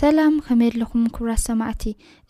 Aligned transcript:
ሰላም 0.00 0.34
ከመየለኹም 0.44 1.02
ክብራት 1.14 1.40
ሰማዕቲ 1.48 1.82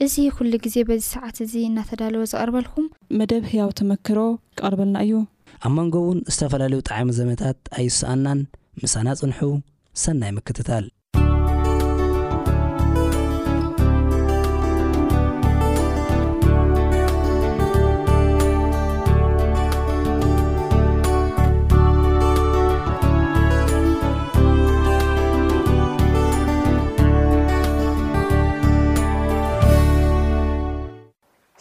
እዚ 0.05 0.15
ኩሉ 0.37 0.53
ግዜ 0.65 0.77
በዚ 0.89 1.03
ሰዓት 1.15 1.37
እዚ 1.45 1.53
እናተዳለወ 1.69 2.23
ዝቐርበልኩም 2.31 2.87
መደብ 3.19 3.45
ህያው 3.51 3.71
ተመክሮ 3.81 4.19
ክቐርበልና 4.59 4.97
እዩ 5.07 5.19
ኣብ 5.67 5.73
መንጎ 5.79 5.95
እውን 6.05 6.21
ዝተፈላለዩ 6.35 6.81
ጣዕሚ 6.91 7.09
ዘመታት 7.21 7.61
ኣይስኣናን 7.81 8.41
ምሳና 8.85 9.07
ፅንሑ 9.21 9.43
ሰናይ 10.05 10.33
ምክትታል 10.39 10.87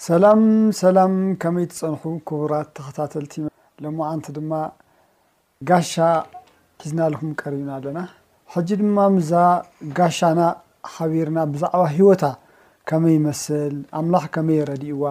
ሰላም 0.09 0.39
ሰላም 0.79 1.13
ከመይ 1.41 1.65
ትፀንኹ 1.71 2.03
ክቡራት 2.27 2.67
ተኸታተልቲ 2.77 3.33
ሎማዓንቲ 3.83 4.27
ድማ 4.37 4.51
ጋሻ 5.69 5.91
ሒዝናልኩም 6.81 7.31
ቀሪብና 7.41 7.69
ኣለና 7.77 7.99
ሕጂ 8.53 8.69
ድማ 8.81 8.97
ምዛ 9.17 9.31
ጋሻና 9.99 10.39
ኸቢርና 10.93 11.39
ብዛዕባ 11.51 11.83
ሂወታ 11.97 12.23
ከመይ 12.91 13.15
ይመስል 13.17 13.75
ኣምላኽ 13.99 14.25
ከመይ 14.37 14.61
ረድእዋ 14.71 15.03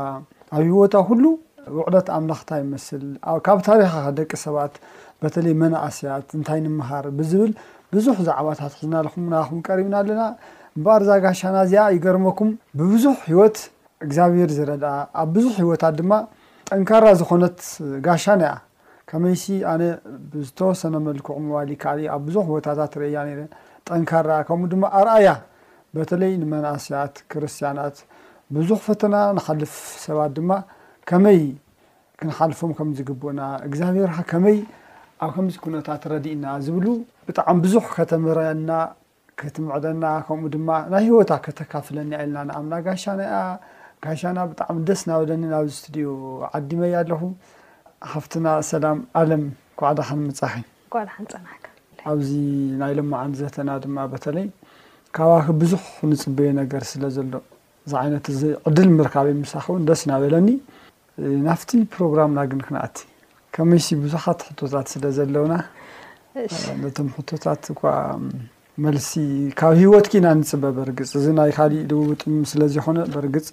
ኣብ 0.55 0.61
ሂይወታ 0.69 0.95
ኩሉ 1.13 1.25
ውዕለት 1.77 2.09
ኣምላኽታ 2.17 2.51
ይመስል 2.65 3.05
ካብ 3.47 3.59
ታሪካኸ 3.71 4.09
ደቂ 4.19 4.31
ሰባት 4.45 4.73
በተለይ 5.23 5.55
መናእሰያት 5.63 6.29
እንታይ 6.41 6.63
ንምሃር 6.69 7.09
ብዝብል 7.21 7.53
ብዙሕ 7.95 8.17
ዛዕባታት 8.31 8.73
ሒዝናልኩም 8.81 9.29
ናኹም 9.37 9.61
ቀሪብና 9.69 9.95
ኣለና 10.05 10.23
እምበር 10.77 11.03
ዛ 11.09 11.23
ጋሻና 11.27 11.57
እዚኣ 11.69 11.87
ይገርመኩም 11.99 12.53
ብብዙሕ 12.81 13.19
ሂወት 13.33 13.57
እግዚኣብሄር 14.07 14.51
ዝረዳ 14.57 14.85
ኣብ 15.21 15.29
ብዙሕ 15.35 15.55
ሂወታት 15.65 15.95
ድማ 16.01 16.13
ጠንካራ 16.71 17.05
ዝኾነት 17.21 17.59
ጋሻ 18.07 18.25
ናያ 18.41 18.55
ከመይሲ 19.11 19.45
ኣነ 19.73 19.83
ብዝተወሰነ 20.33 20.95
መልክዑ 21.07 21.35
መባሊ 21.45 21.71
ካል 21.83 21.99
ኣብ 22.15 22.23
ብዙሕ 22.29 22.45
ቦታታት 22.55 22.93
ረአያ 23.03 23.17
ነይረ 23.29 23.41
ጠንካራ 23.89 24.31
ከምኡ 24.49 24.69
ድማ 24.73 24.85
ኣርኣያ 24.99 25.29
በተለይ 25.97 26.33
ንመናእስያት 26.43 27.15
ክርስትያናት 27.33 27.97
ብዙሕ 28.57 28.79
ፈተና 28.89 29.15
ንሓልፍ 29.37 29.75
ሰባት 30.07 30.33
ድማ 30.37 30.51
ከመይ 31.11 31.41
ክንሓልፎም 32.21 32.71
ከም 32.79 32.89
ዝግብኡና 32.99 33.41
እግዚኣብሔር 33.69 34.11
ከመይ 34.31 34.59
ኣብ 35.25 35.31
ከምዚ 35.37 35.55
ኩነታት 35.65 36.03
ረዲእና 36.13 36.47
ዝብሉ 36.65 36.87
ብጣዕሚ 37.27 37.57
ብዙሕ 37.67 37.85
ከተምረና 37.97 38.71
ከትምዕደና 39.41 40.05
ከምኡ 40.27 40.49
ድማ 40.55 40.69
ናይ 40.93 41.03
ሂወታት 41.11 41.41
ከተካፍለኒ 41.47 42.11
ኢልና 42.23 42.39
ንኣምና 42.49 42.73
ጋሻናያ 42.87 43.33
ካይሻና 44.05 44.39
ብጣዕሚ 44.51 44.77
ደስ 44.89 45.01
ናበለኒ 45.11 45.43
ናብስትድዮ 45.53 46.09
ዓዲመይ 46.59 46.93
ኣለኹ 47.01 47.23
ካፍትና 48.11 48.47
ሰላም 48.71 48.99
ኣለም 49.21 49.43
ኩዕዳኻን 49.81 50.21
መፃኺ 50.27 50.53
ኣብዚ 52.11 52.31
ናይ 52.81 52.93
ለማዓን 52.99 53.33
ዘተና 53.39 53.71
ድማ 53.85 53.97
በተለይ 54.13 54.47
ካብኸ 55.17 55.47
ቡዙሕ 55.61 55.83
ንፅበየ 56.11 56.49
ነገር 56.61 56.83
ስለ 56.91 57.03
ዘሎ 57.17 57.35
እዚ 57.87 57.95
ዓይነት 58.03 58.27
ዚ 58.41 58.51
ዕድል 58.69 58.89
ምርካበ 58.99 59.29
ምሳኽእውን 59.43 59.85
ደስ 59.89 60.01
ናበለኒ 60.11 60.49
ናፍቲ 61.47 61.71
ፕሮግራምናግን 61.95 62.61
ክንኣቲ 62.67 62.97
ከመይሲ 63.57 63.87
ቡዙሓት 64.03 64.41
ሕቶታት 64.49 64.87
ስለ 64.95 65.05
ዘለውና 65.19 65.55
ነቶም 66.83 67.09
ክቶታት 67.17 67.63
እኳ 67.75 67.81
መልሲ 68.85 69.11
ካብ 69.61 69.73
ሂወትክና 69.81 70.27
ንፅበ 70.41 70.65
በርግፅ 70.79 71.11
እዚ 71.21 71.27
ናይ 71.39 71.51
ካሊእ 71.57 71.85
ልውውጡም 71.91 72.35
ስለዘይኮነ 72.51 72.99
በርግፅ 73.15 73.47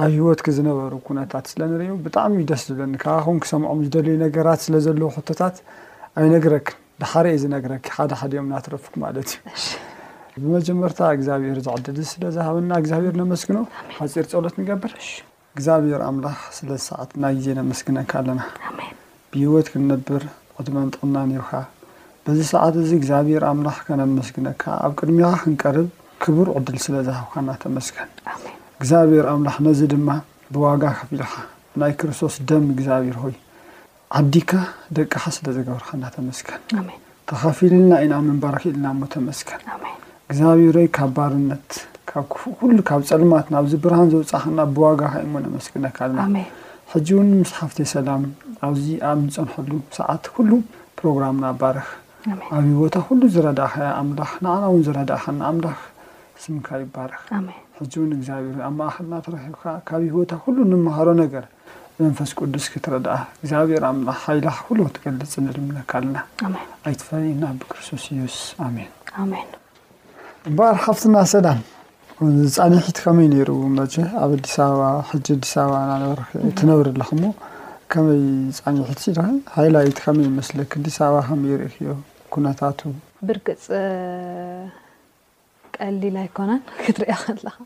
ኣብ 0.00 0.10
ሂይወት 0.14 0.40
ዝነበሩ 0.56 0.92
ኩነታት 1.08 1.44
ስለ 1.50 1.60
እንሪእ 1.68 1.92
ብጣዕሚ 2.06 2.32
እዩ 2.38 2.46
ደስ 2.50 2.62
ዘለኒ 2.70 2.94
ካብ 3.02 3.20
ኹን 3.26 3.38
ክሰምዖም 3.42 3.78
ዝደልዩ 3.86 4.14
ነገራት 4.24 4.60
ስለዘለዉ 4.64 5.06
ክቶታት 5.14 5.56
ኣይነግረክን 6.20 6.76
ዳሓርየ 7.02 7.36
ዝነግረኪ 7.42 7.86
ሓደሓደእኦም 7.96 8.46
እናትረፍኩ 8.48 8.92
ማለት 9.04 9.30
እዩ 10.36 10.42
ብመጀመርታ 10.44 10.98
እግዚኣብሔር 11.16 11.58
ዚዕድል 11.66 11.98
ስለዝሃበና 12.12 12.70
እግዚኣብሔር 12.82 13.14
ነመስግኖ 13.22 13.58
ሓፂር 13.98 14.26
ፀሎት 14.32 14.56
ንገብር 14.60 14.92
እግዚኣብሔር 15.54 16.02
ኣምላኽ 16.08 16.38
ስለ 16.58 16.70
ሰዓት 16.88 17.10
ና 17.22 17.30
እዩዜ 17.36 17.46
ነመስግነካ 17.60 18.12
ኣለና 18.20 18.40
ብሂይወት 19.30 19.70
ክንነብር 19.74 20.22
ቁድመን 20.58 20.90
ጥቕና 20.94 21.16
ነርካ 21.32 21.52
በዚ 22.26 22.38
ሰዓት 22.54 22.76
እዚ 22.82 22.90
እግዚኣብሔር 23.00 23.42
ኣምላኽ 23.52 23.78
ከነመስግነካ 23.88 24.62
ኣብ 24.84 24.92
ቅድሚኻ 25.00 25.30
ክንቀርብ 25.44 25.88
ክቡር 26.24 26.46
ዕድል 26.58 26.78
ስለዝሃብካ 26.88 27.34
እናተመስገን 27.46 28.10
እግዚኣብሔር 28.78 29.26
ኣምላኽ 29.32 29.56
ነዚ 29.66 29.80
ድማ 29.92 30.08
ብዋጋ 30.54 30.82
ከፊኢልካ 30.96 31.34
ናይ 31.80 31.92
ክርስቶስ 32.00 32.34
ደሚ 32.50 32.66
እግዚኣብሔር 32.76 33.16
ሆይ 33.22 33.34
ዓዲካ 34.18 34.50
ደቅኻ 34.96 35.22
ስለ 35.36 35.46
ዘገብርኸ 35.56 35.88
እና 35.98 36.04
ተመስከን 36.16 36.62
ተኸፊልና 37.30 37.92
ኢናኣመን 38.06 38.36
ባርክኢልና 38.44 38.86
እሞ 38.94 39.00
ተመስከን 39.16 39.62
እግዚኣብሔሮይ 40.28 40.86
ካብ 40.98 41.10
ባርነት 41.16 41.68
ሉ 42.76 42.78
ካብ 42.88 43.00
ፀልማት 43.10 43.46
ናብዚ 43.54 43.72
ብርሃን 43.84 44.10
ዘውፃኸና 44.12 44.60
ብዋጋኸ 44.76 45.14
ዩ 45.22 45.24
እሞ 45.26 45.34
ነመስግነካ 45.46 45.98
ልና 46.12 46.22
ሕጂ 46.92 47.08
እውን 47.16 47.28
ምስሓፍተ 47.42 47.78
ሰላም 47.96 48.22
ኣብዚ 48.68 48.86
ኣብ 49.10 49.18
ንፀንሐሉ 49.26 49.70
ሰዓት 49.98 50.24
ኩሉ 50.36 50.50
ፕሮግራምና 51.00 51.44
ኣባረኽ 51.54 51.88
ኣብ 52.56 52.64
ቦታ 52.80 52.94
ኩሉ 53.10 53.20
ዝረዳእኸያ 53.34 53.90
ኣምላኽ 54.02 54.32
ንዓና 54.46 54.62
እውን 54.72 54.82
ዝረዳእኸና 54.88 55.40
ኣምላኽ 55.52 55.78
ስምካ 56.44 56.68
ዩ 56.82 56.84
ይባረክ 56.88 57.22
ሕዚ 57.78 57.92
ውን 58.00 58.10
እግዚኣብር 58.16 58.58
ኣብ 58.66 58.74
ማእክልና 58.80 59.14
ተረብካ 59.24 59.62
ካብወታ 59.88 60.30
ኩሉ 60.44 60.56
ንምሃሮ 60.70 61.08
ነገር 61.22 61.44
መንፈስ 62.00 62.30
ቅዱስ 62.38 62.64
ክትረድኣ 62.72 63.14
እግብሔር 63.42 63.84
ሃይላ 64.22 64.46
ኩሉ 64.66 64.78
ትገልፅ 64.96 65.32
ድምካ 65.56 65.92
ኣለና 66.00 66.18
ኣይተፈለዩና 66.90 67.44
ብክርስቶስ 67.60 68.04
ዮስ 68.20 68.38
ኣሜን 68.66 69.48
እምበር 70.50 70.76
ካብትና 70.86 71.16
ሰላም 71.34 71.60
ፃኒሒት 72.58 72.98
ከመይ 73.04 73.28
ነይሩ 73.34 73.48
ኣብ 74.22 74.30
ኣዲስ 74.36 74.54
ኣበባ 74.66 74.84
ዲስ 75.42 75.52
ኣበባ 75.64 75.80
ናነበ 75.90 76.20
ትነብር 76.60 76.88
ኣለክ 76.94 77.10
ሞ 77.22 77.34
ከመይ 77.94 78.22
ፃኒሒት 78.60 79.00
ኢ 79.10 79.14
ሃይላይቲ 79.58 79.98
ከመይ 80.06 80.28
መስለክ 80.38 80.70
ኣዲስ 80.80 80.96
ኣበባ 81.08 81.18
ከ 81.28 81.38
ርኢ 81.60 81.68
ክዮ 81.76 81.88
ኩነታቱ 82.36 82.80
ፅ 83.28 83.70
ቀሊል 85.84 86.16
ኣይኮነን 86.24 86.60
ክትሪአ 86.84 87.16
ከለካ 87.26 87.56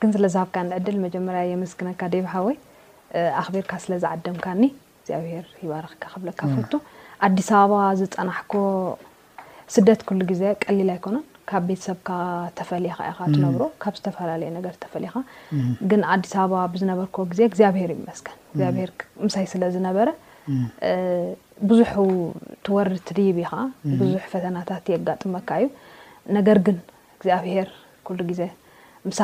ግን 0.00 0.10
ስለዝሃብካ 0.16 0.56
ንዕድል 0.70 0.96
መጀመርያ 1.06 1.42
የመስግነካ 1.52 2.00
ደባሓ 2.14 2.34
ወይ 2.46 2.56
ኣክቢርካ 3.42 3.72
ስለዝዓደምካኒ 3.84 4.62
እግኣብሄር 5.02 5.46
ይባረክካ 5.64 6.02
ክብለካ 6.14 6.40
ፍርቱ 6.54 6.72
ኣዲስ 7.26 7.48
ኣበባ 7.60 7.80
ዝፀናሕኮ 8.00 8.54
ስደት 9.74 10.00
ኩሉ 10.08 10.20
ግዜ 10.32 10.42
ቀሊል 10.64 10.88
ኣይኮነን 10.96 11.24
ካብ 11.50 11.62
ቤተሰብካ 11.70 12.08
ተፈካ 12.58 13.00
ኢካ 13.12 13.18
ትነብሮ 13.34 13.62
ካብ 13.82 13.94
ዝተፈላለዩ 13.98 14.50
ነገርተፈሊካ 14.58 15.14
ግን 15.90 16.02
ኣዲስ 16.14 16.32
ኣበባ 16.42 16.60
ብዝነበር 16.74 17.08
ግዜ 17.32 17.40
እግኣብሄር 17.50 17.90
ይይመስገን 17.96 18.36
ግብሄር 18.60 18.90
ምሳይ 19.26 19.46
ስለዝነበረ 19.54 20.08
ብዙሕ 21.70 21.90
ትወር 22.66 22.88
ትድብ 23.08 23.36
ኢኻ 23.44 23.52
ብዙሕ 24.00 24.22
ፈተናታት 24.32 24.86
የጋጥመካ 24.94 25.48
እዩ 25.62 25.66
ነገር 26.36 26.58
ግን 26.66 26.76
ብር 27.24 28.20
ዜ 28.38 28.42
ምሳ 29.08 29.18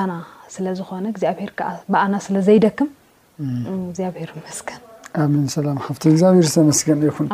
ስለዝኮነ 0.55 1.07
ግር 1.17 1.39
ኣና 2.05 2.15
ስለዘይደክም 2.27 2.89
ር 4.29 4.31
መስገ 4.47 4.69
ኣሚን 5.23 5.47
ሰላም 5.55 5.79
ካብ 5.85 5.97
እግዚኣብሄር 6.11 6.47
ዝመስገን 6.55 7.01
ይኹን 7.07 7.29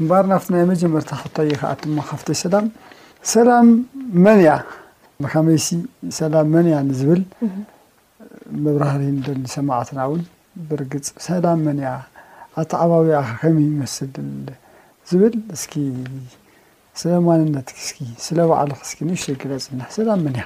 እምባር 0.00 0.24
ናብቲ 0.30 0.46
ናይ 0.54 0.62
መጀመርታ 0.70 1.10
ሓታዮከዓማ 1.22 1.98
ካፍተይ 2.10 2.36
ሰላም 2.44 2.66
ሰላም 3.32 3.66
መንያ 4.26 4.50
ከመይሲ 5.32 5.68
ሰላም 6.20 6.46
መንያ 6.56 6.74
ንዝብል 6.88 7.20
መብራህሪ 8.64 9.02
ደ 9.26 9.36
ሰማዕትና 9.56 9.98
እውን 10.08 10.22
ብርግፅ 10.70 11.06
ሰላም 11.26 11.58
መንያ 11.68 11.88
ኣተዓባቢ 12.62 13.08
ከመይ 13.40 13.66
ይመስል 13.74 14.12
ዝብል 15.10 15.34
እስ 15.56 15.62
ስለማንነት 17.00 17.68
ክስኪ 17.76 17.98
ስለበዕሉ 18.26 18.70
ክስኪ 18.82 18.98
ንሸግለፅና 19.08 19.82
ስላመንያ 19.96 20.42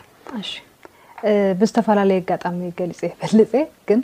ብዝተፈላለየ 1.60 2.18
ኣጋጣሚ 2.22 2.58
ገሊፂ 2.78 3.00
ይፈልፅ 3.10 3.52
ግን 3.88 4.00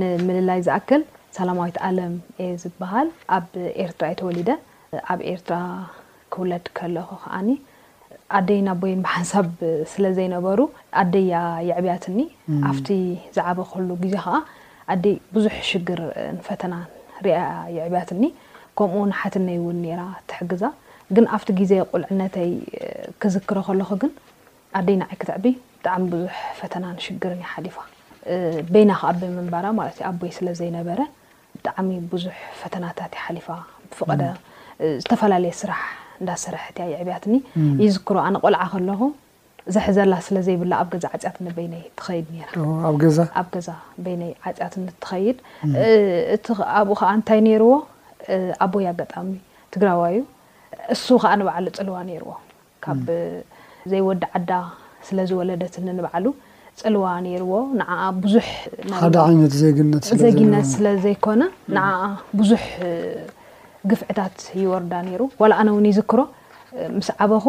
ንምልላይ 0.00 0.60
ዝኣክል 0.66 1.02
ሰላማዊት 1.36 1.76
ኣለም 1.86 2.14
ዝበሃል 2.62 3.08
ኣብ 3.36 3.46
ኤርትራ 3.84 4.04
የ 4.12 4.16
ተወሊደ 4.20 4.50
ኣብ 5.12 5.20
ኤርትራ 5.32 5.56
ክውለድ 6.34 6.66
ከለኩ 6.78 7.10
ከዓኒ 7.22 7.48
ኣደይ 8.38 8.60
ናብ 8.66 8.78
ቦይን 8.82 9.00
ብሓንሳብ 9.04 9.46
ስለዘይነበሩ 9.92 10.58
ኣደያ 11.02 11.36
የዕብያትኒ 11.68 12.18
ኣፍቲ 12.70 12.88
ዝዓበ 13.36 13.58
ከሉ 13.70 13.88
ግዜ 14.02 14.14
ከዓ 14.24 14.34
ዓደይ 14.94 15.16
ብዙሕ 15.36 15.54
ሽግር 15.70 16.00
ንፈተና 16.38 16.74
ርኣ 17.26 17.40
የዕብያት 17.76 18.10
ኒ 18.22 18.26
ከምኡ 18.80 19.00
ንሓትነይ 19.12 19.56
እውን 19.60 19.78
ኔራ 19.86 20.00
ትሕግዛ 20.32 20.62
ግን 21.16 21.26
ኣብቲ 21.34 21.48
ግዜ 21.60 21.72
ቁልዕነተይ 21.92 22.50
ክዝክሮ 23.22 23.58
ከለኹ 23.68 23.90
ግን 24.02 24.12
ኣደና 24.78 25.02
ዓይክትዕቢ 25.10 25.44
ብጣዕሚ 25.80 26.02
ብዙሕ 26.12 26.36
ፈተና 26.58 26.84
ንሽግርን 26.96 27.40
ይሓሊፋ 27.44 27.76
በይና 28.72 28.92
ከ 29.00 29.12
ብምንበራ 29.20 29.66
ማት 29.78 29.94
ዩ 30.00 30.04
ኣቦይ 30.10 30.30
ስለዘይነበረ 30.38 31.00
ብጣዕሚ 31.54 31.88
ብዙሕ 32.12 32.36
ፈተናታት 32.60 33.12
ይሓሊፋ 33.18 33.48
ብፍቀደ 33.90 34.22
ዝተፈላለየ 35.02 35.52
ስራሕ 35.62 35.82
እንዳ 36.20 36.30
ሰርሕትያ 36.44 36.84
የዕብያትኒ 36.92 37.34
ይዝክሮ 37.84 38.16
ኣነ 38.26 38.36
ቆልዓ 38.44 38.62
ከለኹ 38.74 39.00
ዘሕዘላ 39.74 40.14
ስለዘይብላ 40.26 40.72
ኣብ 40.82 40.86
ገዛ 40.92 41.06
ዓፅያት 41.16 41.36
ነይ 41.46 41.82
ትኸይድ 42.00 42.28
ኣብ 42.88 42.94
ገዛ 43.54 43.70
ነይ 44.22 44.30
ዓፅያትንትኸይድ 44.50 45.38
እ 45.86 46.38
ኣብኡ 46.80 46.94
ከዓ 47.00 47.10
እንታይ 47.18 47.40
ነይርዎ 47.46 47.72
ኣቦይ 48.66 48.86
ኣጋጣሚ 48.92 49.28
ትግራዋዩ 49.74 50.18
እሱ 50.94 51.06
ከዓ 51.22 51.32
ንባዕሉ 51.40 51.66
ፅልዋ 51.78 51.96
ነይርዎ 52.10 52.30
ካብ 52.84 53.04
ዘይወዲ 53.90 54.22
ዓዳ 54.38 54.50
ስለ 55.06 55.18
ዝወለደት 55.28 55.74
ንባዓሉ 55.98 56.26
ፅልዋ 56.80 57.04
ነይርዎ 57.26 57.52
ን 57.78 57.82
ዙዘግነት 59.52 60.02
ስለዘይኮነ 60.74 61.42
ንዓኣ 61.76 62.02
ብዙሕ 62.40 62.64
ግፍዕታት 63.90 64.36
ይወርዳ 64.62 64.92
ነይሩ 65.08 65.22
ወላ 65.42 65.52
ኣነ 65.60 65.68
እውን 65.72 65.84
ይዝክሮ 65.90 66.20
ምስ 66.98 67.08
ዓበኹ 67.24 67.44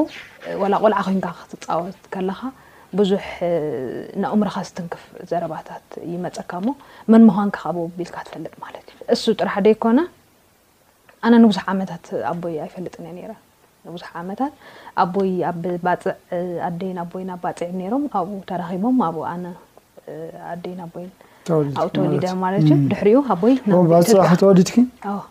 ላ 0.72 0.76
ቆልዓ 0.84 1.00
ኮንካ 1.08 1.28
ክትፃወት 1.50 1.98
ከለኻ 2.14 2.40
ብዙሕ 3.00 3.26
ናእምርኻ 4.22 4.56
ዝትንክፍ 4.68 5.02
ዘረባታት 5.30 5.88
ይመፀካ 6.14 6.52
ሞ 6.68 6.70
መን 7.12 7.24
ምኳን 7.30 7.50
ክከ 7.56 7.66
ብቢልካ 7.78 8.16
ትፈለጥ 8.28 8.54
ማለት 8.64 8.86
እዩ 8.96 9.08
እሱ 9.16 9.24
ጥራሕ 9.42 9.56
ዶ 9.66 9.74
ይኮነ 9.76 10.00
ኣነ 11.28 11.34
ንብዙሓ 11.44 11.64
ዓመታት 11.74 12.06
ኣቦይ 12.32 12.54
ኣይፈልጥን 12.66 13.06
እ 13.12 13.16
ንብዙሕ 13.88 14.10
ዓመታት 14.22 14.54
ኣቦይ 15.04 15.32
ኣዕኣይ 15.50 15.76
ኣቦይ 17.04 17.24
ኣ 17.34 17.38
ባፂዕ 17.44 17.70
ሮም 17.94 18.04
ኣብኡ 18.20 18.38
ተራኪቦም 18.52 18.98
ኣብኡ 19.08 19.24
ኣነ 19.34 19.46
ኣደይን 20.54 20.80
ኣቦይንኣብ 20.86 21.18
ተወሊደ 21.98 22.26
ማለትእዩ 22.44 22.78
ድሕሪኡ 22.92 23.20
ኣቦይ 23.34 23.54
ተወሊድኣ 24.42 24.76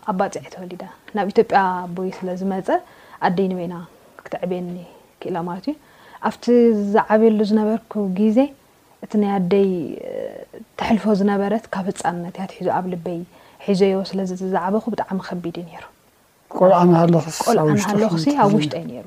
ፂዒ 0.07 0.35
ተወሊዳ 0.55 0.83
ናብ 1.17 1.27
ኢትዮጵያ 1.33 1.59
ኣቦይ 1.85 2.09
ስለዝመፀ 2.19 2.69
ኣደይ 3.27 3.47
ንቤና 3.51 3.75
ክትዕብየኒ 4.25 4.69
ክእላ 5.21 5.37
ማለት 5.49 5.65
እዩ 5.71 5.75
ኣብቲ 6.27 6.45
ዝዓብየሉ 6.93 7.39
ዝነበርኩ 7.51 7.93
ግዜ 8.19 8.39
እቲ 9.05 9.11
ናይ 9.21 9.31
ኣደይ 9.39 9.69
ተሕልፎ 10.79 11.03
ዝነበረት 11.21 11.65
ካብ 11.73 11.85
ህፃንነት 11.91 12.35
ያት 12.41 12.51
ሒዙ 12.57 12.67
ኣብ 12.77 12.85
ልበይ 12.93 13.19
ሒዘዮ 13.65 13.95
ስለዚ 14.09 14.29
ዝዝዕበኩ 14.41 14.85
ብጣዕሚ 14.93 15.19
ከቢድ 15.27 15.55
ነሩ 15.69 15.83
ቆልቆልን 16.59 16.95
ሃለክሲ 17.89 18.25
ኣብ 18.43 18.51
ውሽጠዩ 18.57 18.83
ነሩ 18.91 19.05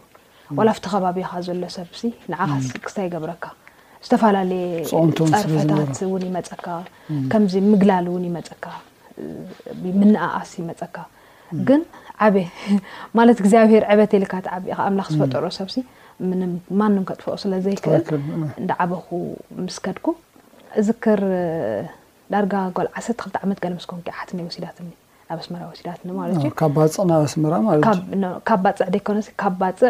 ዋላ 0.58 0.68
ፍቲ 0.78 0.86
ከባቢኻ 0.92 1.30
ዘሎ 1.46 1.62
ሰብሲ 1.78 2.00
ንዓኻስክሳ 2.30 2.94
ይገብረካ 3.06 3.44
ዝተፈላለየ 4.04 4.82
ፀርፈታት 5.30 5.98
እውን 6.06 6.22
ይመፀካ 6.28 6.66
ከምዚ 7.32 7.54
ምግላል 7.72 8.06
እውን 8.10 8.24
ይመፀካ 8.30 8.64
ምነኣኣስ 10.00 10.50
ይመፀካ 10.62 10.96
ግን 11.68 11.82
ዓበ 12.24 12.34
ማለት 13.18 13.38
እግዚኣብሄር 13.42 13.82
ዕበት 13.92 14.10
የልካ 14.16 14.34
ዓቢእከ 14.56 14.78
ኣምላክ 14.88 15.08
ዝፈጠሮ 15.14 15.44
ሰብሲ 15.58 15.76
ማንም 16.80 17.04
ከጥፈኦ 17.08 17.34
ስለዘይክእል 17.44 18.04
እንዳ 18.60 18.70
ዓበኩ 18.84 19.08
ምስ 19.64 19.76
ከድኩም 19.84 20.16
እዝክር 20.80 21.20
ዳርጋ 22.32 22.54
ጓል 22.76 22.88
ዓሰተክልተ 22.98 23.36
ዓመት 23.44 23.58
ጋል 23.64 23.72
ምስኮንኩ 23.78 24.08
ሓት 24.18 24.30
ወሲላትኒና 24.48 24.92
ኣስመራ 25.42 25.62
ወሲዳትኒማዩካብ 25.68 26.70
ባፅዕ 26.78 27.68
ካብ 29.42 29.54
ባፅዕ 29.60 29.86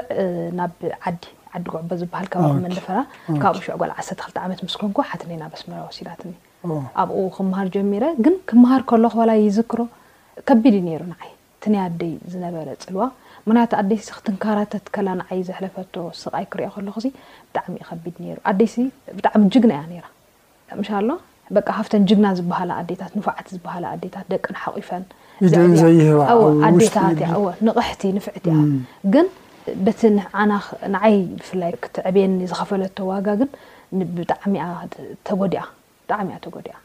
ናብ 0.59 0.73
ዓዲ 1.11 1.23
ዓዲ 1.57 1.65
ጉዕቦ 1.73 1.91
ዝበሃል 2.01 2.27
ከባቢ 2.33 2.53
መንፈራ 2.67 2.99
ካብኡ 3.45 3.59
ሸዕ 3.67 3.75
ጓል 3.81 3.91
ዓሰተክልተ 4.01 4.37
ዓመት 4.47 4.61
ምስኮንኩ 4.67 4.99
ሓትነ 5.09 5.31
ናብ 5.43 5.53
ኣስመራ 5.59 5.79
ወሲላትኒ 5.89 6.31
ኣብኡ 7.03 7.19
ክምሃር 7.37 7.69
ጀሚረ 7.77 8.05
ግን 8.25 8.35
ክምሃር 8.51 8.83
ከሎክ 8.93 9.17
ላይ 9.31 9.39
ይዝክሮ 9.47 9.81
ከቢድ 10.51 10.75
ዩ 10.79 10.83
ነሩ 10.91 11.03
ንዓይ 11.15 11.33
ትን 11.65 11.75
ደይ 12.03 12.13
ዝነበረ 12.35 12.69
ፅልዋ 12.85 13.03
ምክንያቱ 13.47 13.73
ኣደሲ 13.81 14.09
ክትንካራተት 14.19 14.87
ከላ 14.95 15.09
ንዓይ 15.21 15.39
ዘሕለፈቶ 15.49 15.95
ስቃይ 16.23 16.45
ክሪኦ 16.53 16.69
ከሎኩ 16.77 16.97
ብጣዕሚ 17.51 17.75
ዩ 17.83 17.85
ከቢድ 17.91 18.17
ሩ 18.31 18.39
ኣደይ 18.51 18.71
ብጣዕሚ 19.19 19.43
ጅግና 19.55 19.75
እያ 19.97 20.03
ራ 20.03 21.17
በቃ 21.57 21.69
ሃብተን 21.79 22.05
ጅግና 22.11 22.27
ዝበሃለ 22.39 22.71
ኣዴታት 22.81 23.13
ንፋዕቲ 23.19 23.47
ዝበሃለ 23.57 23.85
ኣዴታት 23.95 24.27
ደቂ 24.33 24.45
ንሓቂፈን 24.57 25.05
ኣዴታ 26.69 26.97
ያ 27.31 27.39
ንቕሕቲ 27.69 28.03
ንፍዕት 28.19 28.45
እያ 28.53 28.57
ግን 29.15 29.27
በቲ 29.87 30.01
ናንዓይ 30.17 31.17
ብፍላይ 31.41 31.73
ክትዕብየኒ 31.83 32.39
ዝኸፈለቶ 32.53 32.97
ዋጋ 33.11 33.27
ግን 33.43 33.51
ጣዲያብጣዕሚ 35.33 36.31
እያ 36.33 36.39
ተጎዲያ 36.47 36.77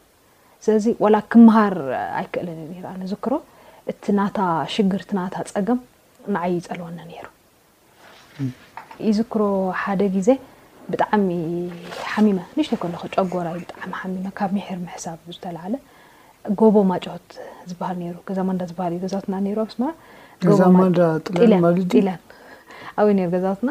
ስለዚ 0.66 0.86
ላ 1.13 1.18
ክምሃር 1.34 1.75
ኣይክእል 2.20 2.48
ንዝክሮ 3.04 3.34
እቲ 3.92 4.04
ናታ 4.20 4.40
ሽግር 4.75 5.02
ቲ 5.10 5.20
ናታ 5.20 5.36
ፀገም 5.54 5.80
ንዓይ 6.36 6.52
ይፀልወኒ 6.60 6.98
ነይሩ 7.12 7.25
ይዝክሮ 9.10 9.42
ሓደ 9.81 10.02
ግዜ 10.18 10.30
ብጣዕሚ 10.92 11.28
መ 12.25 12.30
ንሽተይ 12.58 12.78
ከለ 12.81 12.96
ጨጎራ 13.16 13.48
ዩ 13.58 13.60
ብጣዕሚ 13.69 13.92
ሓሚመ 14.02 14.28
ካብ 14.38 14.52
ሚሕር 14.56 14.78
ምሕሳብ 14.86 15.18
ዝተላዓለ 15.36 15.74
ጎቦ 16.60 16.75
ማጨሆት 16.92 17.28
ዝበሃል 17.69 17.98
ሩ 18.14 18.16
ገዛ 18.28 18.40
ማንዳ 18.48 18.62
ዝሃል 18.72 18.92
እዩገዛትና 18.96 19.34
ኣብ 19.62 19.69
ስዛያን 20.52 20.72
ኣብ 23.25 23.34
ገዛትና 23.36 23.69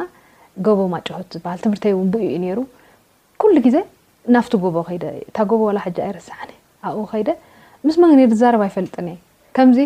ጎቦ 0.67 0.79
ማሆት 0.93 1.27
ዝሃል 1.39 1.59
ትምህርተይ 1.65 1.95
ው 2.01 2.05
ብ 2.13 2.23
ዩ 2.27 2.55
ሩ 2.59 2.63
ኩሉ 3.43 3.55
ግዜ 3.67 3.77
ናፍቲ 4.37 4.53
ጎቦ 4.65 4.77
ኸይደ 4.91 5.05
እታ 5.29 5.39
ጎቦ 5.51 5.63
ላ 5.79 5.83
ሓ 5.87 5.91
ኣይረስሓኒ 6.09 6.51
ኣብብ 6.91 7.05
ከይደ 7.13 7.29
ምስ 7.87 7.97
መግኒ 8.05 8.21
ዝዛረባ 8.35 8.63
ይፈልጥኒ 8.71 9.09
ከምዚ 9.59 9.79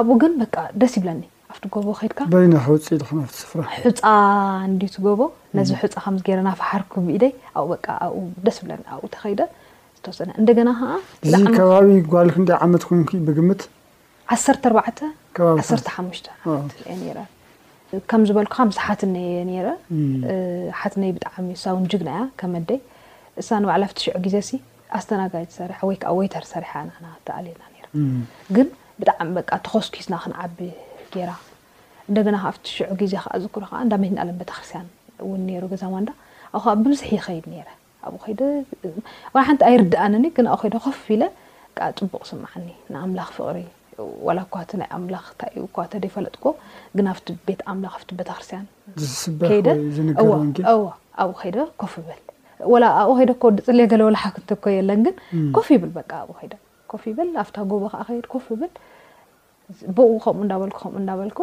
ኣብኡ 0.00 0.14
ግን 0.22 0.32
በ 0.40 0.44
ደስ 0.82 0.94
ይብለኒ 0.98 1.22
ኣ 1.54 1.68
ጎቦ 1.74 1.86
ድካሪና 2.10 2.56
ውፅእ 2.74 3.02
ስፍራሕፃ 3.40 3.84
እንዲቲ 4.68 4.94
ጎቦ 5.06 5.20
ነዚ 5.58 5.70
ሕፃ 5.80 5.94
ከምገረናፈሓርክብኢደይ 6.04 7.32
ኣብኡኣብኡ 7.60 8.24
ደስ 8.46 8.56
ዝብለ 8.58 8.70
ኣብኡ 8.94 9.04
ተኸይደ 9.14 9.40
ዝተወሰነ 9.96 10.30
እንደገና 10.40 10.70
ከእዚ 11.22 11.34
ከባቢ 11.56 11.88
ጓል 12.12 12.30
መ 12.36 12.78
ን 13.18 13.20
ብግም 13.28 13.48
ዓ 14.34 14.36
ዓሓሽ 14.36 16.20
ዓመት 16.48 16.76
የ 17.06 17.14
ከምዝበልኩካ 18.10 18.56
ምስ 18.68 18.76
ሓትነየ 18.84 19.32
ነረ 19.48 19.66
ሓትነይ 20.80 21.10
ብጣዕሚ 21.16 21.48
ሳ 21.62 21.74
ውንጅግናያ 21.78 22.20
ከመደይ 22.40 22.78
እሳ 23.40 23.48
ንባዕላ 23.62 23.84
ፍቲ 23.90 23.98
ሽዑ 24.04 24.14
ግዜሲ 24.26 24.48
ኣስተናጋ 24.98 25.32
ሰርሐወከዓ 25.56 26.10
ወይታር 26.18 26.44
ሰርሓተኣልና 26.52 27.66
ግን 28.56 28.68
ብጣዕሚ 29.00 29.28
በቃ 29.40 29.50
ተኸስኩዝና 29.66 30.14
ክንዓቢ 30.22 30.56
እንደገና 32.08 32.36
ኣብቲ 32.48 32.66
ሽዑ 32.76 32.86
ግዜ 33.00 33.12
ከ 33.24 33.38
ዝኩሪ 33.42 33.64
ከ 33.70 33.74
እዳመንኣለን 33.86 34.36
ቤተክርስትያን 34.40 34.86
እውን 35.24 35.42
ሩ 35.62 35.64
ገዛማንዳ 35.72 36.08
ኣብ 36.56 36.60
ከ 36.64 36.74
ብብዝሕ 36.84 37.10
ይኸይድ 37.16 37.44
ነረ 37.52 37.68
ኣብኡ 38.06 38.18
ኸይደ 38.26 38.40
ሓንቲ 39.48 39.60
ኣይርድኣነኒ 39.68 40.24
ግ 40.36 40.38
ኣብኡ 40.54 40.58
ከይደ 40.62 40.76
ኮፍ 40.86 40.98
ኢለ 41.14 41.22
ፅቡቅ 41.98 42.22
ስምዓኒ 42.30 42.66
ንኣምላኽ 42.92 43.28
ፍቅሪ 43.36 43.58
ወላ 44.26 44.38
እኳቲ 44.46 44.70
ናይ 44.80 44.88
ምላኽ 45.04 45.26
ንታይዩ 45.34 45.58
እኳተደይፈለጥ 45.68 46.34
ግን 46.96 47.06
ኣብቲ 47.12 47.26
ቤት 47.48 47.60
ምላ 47.80 47.92
ቤተክርስትያን 48.20 48.66
ከደ 49.48 49.68
ኣብኡ 51.22 51.30
ከይደ 51.40 51.58
ኮፍ 51.82 51.94
ይብል 52.00 52.18
ኣኡ 53.02 53.08
ከይደ 53.18 53.30
ፅልየ 53.66 53.86
ገለ 53.92 54.00
ወላሓ 54.08 54.24
ክንትኮ 54.36 54.64
የለን 54.78 55.00
ግን 55.08 55.14
ኮፍ 55.58 55.68
ይብል 55.74 55.92
በ 55.98 56.02
ኣብኡ 56.22 56.36
ፍ 57.04 57.06
ይል 57.12 57.28
ኣብታ 57.44 57.56
ጎቦ 57.70 57.82
ከ 57.92 57.96
ከድ 58.08 58.26
ኮፍ 58.34 58.46
ይብል 58.54 58.72
ብኡ 59.96 60.06
ከምኡ 60.24 60.44
እዳበልኩ 60.46 60.76
ከምኡ 60.84 61.00
እዳበልኩ 61.04 61.40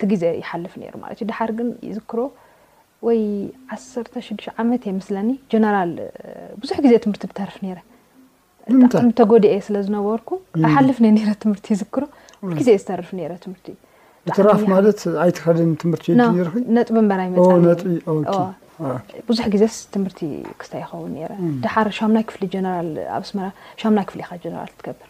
ቲ 0.00 0.08
ግዜ 0.12 0.22
ይሓልፍ 0.40 0.72
ነሩ 0.82 0.94
ማትእዩ 1.02 1.22
ዳሓር 1.30 1.50
ግን 1.58 1.68
ይዝክሮ 1.88 2.18
ወይ 3.06 3.20
ዓሰተሽዱ 3.74 4.40
ዓመት 4.62 4.82
የምስለኒ 4.90 5.30
ል 5.90 5.94
ብዙሕ 6.62 6.76
ግዜ 6.86 6.92
ትምህርቲ 7.04 7.24
ብተርፍ 7.30 7.56
ነረ 7.64 7.78
ተጎዲአ 9.20 9.54
ስለ 9.66 9.76
ዝነበርኩ 9.86 10.30
ኣሓልፍ 10.66 10.98
ትምህርቲ 11.44 11.66
ይዝክሮ 11.74 12.02
ግዜ 12.60 12.68
ዝተርፍ 12.82 13.08
ትምህርቲእዩቲራፍ 13.44 14.62
ማለት 14.74 15.00
ኣይትከ 15.24 15.46
ትምህርቲ 15.84 16.06
ነጥቢ 16.78 16.96
በና 17.12 17.20
መ 17.36 17.38
ብዙሕ 19.28 19.44
ግዜስ 19.54 19.74
ትምህርቲ 19.94 20.20
ክስታ 20.60 20.74
ይኸውን 20.82 21.12
ድሓር 21.64 21.88
ሻናይ 21.98 22.24
ክፍሊ 22.28 22.42
ል 22.52 23.02
ኣ 23.16 23.50
ናይ 23.98 24.04
ክፍሊ 24.08 24.20
ነራል 24.54 24.70
ትከብር 24.78 25.08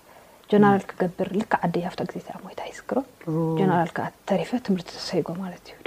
ጀነራል 0.53 0.83
ክገብር 0.91 1.29
ል 1.39 1.43
ዓደ 1.65 1.75
ፍ 1.93 2.05
ግዜሞታ 2.15 2.61
ይስክሮ 2.71 2.99
ጀነራልዓ 3.59 4.07
ተሪፈ 4.29 4.51
ትምርቲ 4.67 4.89
ተሰይጎ 4.99 5.29
ማ 5.39 5.43
እዩድ 5.51 5.87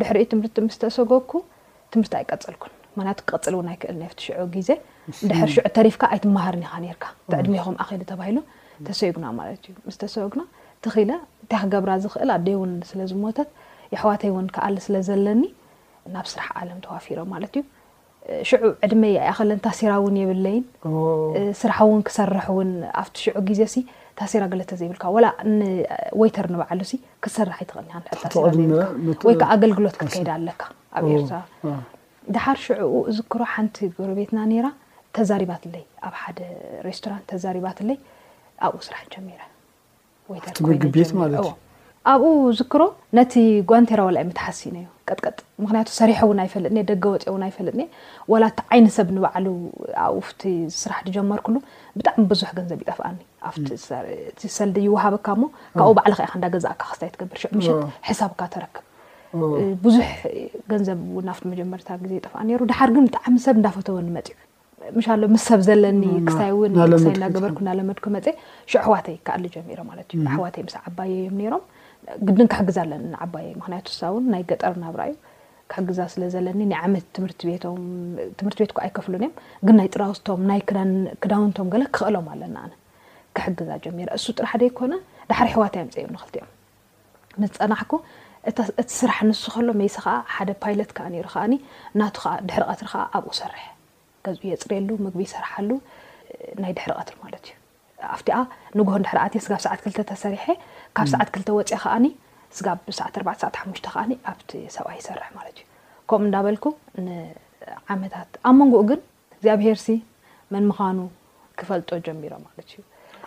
ድሕሪ 0.00 0.18
ትምህርቲ 0.32 0.56
ምስ 0.66 0.76
ተሰጎኩ 0.82 1.30
ትምህርቲ 1.92 2.12
ኣይቀፅልኩን 2.20 2.72
ክንያቱ 2.94 3.18
ክቀፅል 3.28 3.54
እውን 3.56 3.66
ኣይክእል 3.72 3.98
ቲሽዑ 4.18 4.38
ግዜ 4.54 4.70
ድር 5.30 5.48
ሽዑ 5.54 5.64
ተሪፍካ 5.78 6.02
ኣይትመሃርን 6.14 6.62
ኢካ 6.66 6.72
ርካ 6.94 7.04
ዕድሜኹም 7.40 7.76
ኣኸ 7.84 7.90
ተባሂሉ 8.12 8.38
ተሰይጉና 8.88 9.26
ማ 9.38 9.48
እዩ 9.54 9.64
ምስ 9.88 9.96
ተሰጉና 10.02 10.42
ትክለ 10.84 11.10
እንታይ 11.42 11.60
ክገብራ 11.62 11.90
ዝኽእል 12.04 12.30
ኣደይ 12.36 12.56
ውን 12.62 12.72
ስለዝሞተት 12.90 13.50
የሕዋተይ 13.94 14.32
ውን 14.36 14.48
ክኣል 14.56 14.74
ስለዘለኒ 14.86 15.42
ናብ 16.14 16.26
ስራሕ 16.34 16.48
ዓለም 16.62 16.78
ተዋፊሮ 16.86 17.20
ማለት 17.34 17.52
እዩ 17.60 17.64
ሽዑ 18.48 18.62
ዕድመ 18.84 19.02
ያ 19.16 19.34
ኸለን 19.38 19.58
ታሲራ 19.66 19.92
እውን 20.00 20.14
የብለይን 20.20 20.64
ስራሕ 21.60 21.78
እውን 21.88 22.00
ክሰርሕ 22.08 22.46
እውን 22.52 22.70
ኣብቲ 23.02 23.16
ሽዑ 23.24 23.36
ግዜሲ 23.48 23.74
ታሴራ 24.18 24.44
ገለተ 24.52 24.72
ዘይብልካ 24.80 25.04
ወ 25.16 25.20
ወይተር 26.20 26.46
ንበዓሉ 26.54 26.80
ክሰርሕ 27.24 27.58
ይትኽል 27.64 27.86
ወይ 29.28 29.36
ኣገልግሎት 29.54 29.96
ክትከይዳ 30.00 30.30
ኣለካ 30.38 30.62
ኣብ 30.98 31.04
ኤርራ 31.16 31.34
ድሓር 32.36 32.58
ሽዑኡ 32.64 32.94
ዝክሮ 33.18 33.40
ሓንቲ 33.52 33.76
ጎረቤትና 33.98 34.38
ነራ 34.52 34.68
ተዛሪባት 35.18 35.62
ለይ 35.74 35.84
ኣብ 36.08 36.14
ሓደ 36.22 36.38
ሬስቶራን 36.88 37.22
ተዛሪባት 37.32 37.78
ለይ 37.90 37.98
ኣብኡ 38.66 38.80
ስራሕ 38.88 39.04
ጀሚረርቤ 39.14 41.04
ኣብኡ 42.12 42.28
ዝክሮ 42.58 42.82
ነቲ 43.18 43.34
ጓንቴራ 43.70 44.00
ወላእ 44.08 44.24
ምትሓሲነዩ 44.28 44.84
ቀጥቀጥ 45.08 45.38
ምክንያቱ 45.62 45.88
ሰሪሖ 45.98 46.18
ውን 46.30 46.38
ኣይፈልጥ 46.44 46.72
ደገ 46.90 47.04
ወፂኦን 47.14 47.42
ኣይፈልጥ 47.46 47.74
ወላቲ 48.32 48.58
ዓይነሰብ 48.74 49.08
ንባዕሉ 49.16 49.46
ኣብ 50.04 50.16
ፍቲ 50.28 50.42
ስራሕ 50.82 51.00
ጀመርክሉ 51.16 51.56
ብጣዕሚ 51.98 52.22
ብዙሕ 52.32 52.48
ገንዘብ 52.58 52.78
ይጠፍኣኒ 52.84 53.18
ቲሰልዲ 54.40 54.78
ይውሃብካ 54.86 55.26
ሞ 55.42 55.44
ካብኡ 55.78 55.90
ባዕል 55.98 56.14
ከ 56.18 56.22
እንዳገዛእካ 56.38 56.82
ክስትብር 56.92 57.40
ምሽ 57.58 57.68
ሳብካ 58.22 58.40
ተረክብ 58.56 58.84
ብዙሕ 59.84 60.10
ገንዘብቲ 60.72 61.40
መጀመርታ 61.52 61.88
ዜ 62.10 62.12
ይጠ 62.18 62.28
ድሓር 62.72 62.90
ግን 62.96 63.06
ብጣዕሚ 63.08 63.36
ሰብ 63.46 63.56
እንዳፈተወኒ 63.60 64.08
መፅ 64.16 64.28
ሻ 65.06 65.14
ምስ 65.34 65.44
ሰብ 65.50 65.60
ዘለኒ 65.68 66.02
ክሳይ 66.26 66.50
ንሳይዳገበር 66.92 67.52
እናለመድኩ 67.62 68.06
መ 68.16 68.18
ሽ 68.72 68.74
ኣሕዋተይ 68.82 69.16
ካኣል 69.28 69.46
ጀሚሮ 69.54 69.78
ማ 69.88 69.92
እዩሕዋተይ 70.20 70.62
ምስ 70.66 70.76
ዓባየዮም 70.88 71.36
ነሮም 71.40 71.62
ግድን 72.28 72.48
ክሕግዛ 72.52 72.78
ኣለን 72.86 73.04
ዓባይ 73.24 73.46
ምክንያቱ 73.60 73.86
ውሳብእውን 73.92 74.26
ናይ 74.32 74.42
ገጠር 74.50 74.74
ናብራ 74.82 75.02
እዩ 75.10 75.14
ክሕግዛ 75.70 76.00
ስለ 76.12 76.22
ዘለኒ 76.34 76.60
ና 76.70 76.74
ዓመት 76.86 77.06
ትምህርቲ 77.18 78.54
ቤትካ 78.60 78.78
ኣይከፍሉን 78.86 79.18
እዮም 79.22 79.34
ግን 79.66 79.74
ናይ 79.80 79.88
ጥራውቶም 79.94 80.42
ናይ 80.50 80.60
ክዳውንቶም 81.22 81.70
ለ 81.82 81.84
ክክእሎም 81.88 82.28
ኣለና 82.34 82.56
ኣነ 82.66 82.72
ክሕግዛ 83.38 83.70
ጀሚራ 83.86 84.08
እሱ 84.20 84.26
ጥራሕ 84.40 84.54
ደይኮነ 84.62 84.92
ዳሕሪ 85.32 85.48
ሕዋት 85.56 85.74
የምፀይ 85.80 86.04
ንክልቲ 86.14 86.36
እዮም 86.44 86.52
ንስፀናሕኩ 87.44 87.92
እቲ 88.82 88.86
ስራሕ 89.00 89.18
ንስ 89.30 89.42
ከሎ 89.54 89.68
መይስ 89.80 89.96
ከዓ 90.04 90.14
ሓደ 90.34 90.50
ፓይለት 90.64 90.90
ከዓ 90.98 91.06
ከዓ 91.34 91.44
ናቱ 92.00 92.16
ከዓ 92.24 92.34
ድሕሪ 92.50 92.62
ቀትሪ 92.72 92.86
ከዓ 92.94 93.02
ኣብኡ 93.18 93.32
ሰርሕ 93.40 93.64
ገዝኡ 94.26 94.44
የፅርየሉ 94.54 94.88
ምግቢ 95.06 95.22
ይሰርሓሉ 95.28 95.70
ናይ 96.62 96.72
ድሕሪ 96.78 96.92
ቀትር 97.00 97.16
ማለት 97.24 97.46
እዩ 97.50 97.55
ኣብቲኣ 98.14 98.38
ንጎሆ 98.78 98.94
ድሕርኣት 99.04 99.34
ስጋብ 99.46 99.58
ሰዓት 99.66 99.80
ክልተ 99.84 99.98
ተሰሪሐ 100.10 100.44
ካብ 100.96 101.06
ሰዓት 101.12 101.28
ክልተ 101.34 101.48
ወፂ 101.58 101.70
ከዓኒ 101.82 102.04
ስጋ 102.56 102.66
ሰዕ 102.98 103.06
ሓሙሽተ 103.60 103.86
ከዓ 103.94 104.02
ኣብቲ 104.30 104.50
ሰብኣ 104.76 104.90
ይሰርሕ 105.00 105.26
ማለት 105.38 105.56
እዩ 105.60 105.64
ከምኡ 106.10 106.22
እንዳበልኩም 106.28 106.74
ንዓመታት 107.06 108.28
ኣብ 108.48 108.54
መንጎኡ 108.60 108.82
ግን 108.90 109.00
እግዚኣብሄርሲ 109.38 109.88
መን 110.54 110.64
ምኻኑ 110.70 110.98
ክፈልጦ 111.60 111.88
ጀሚሮም 112.06 112.42
ማለት 112.48 112.70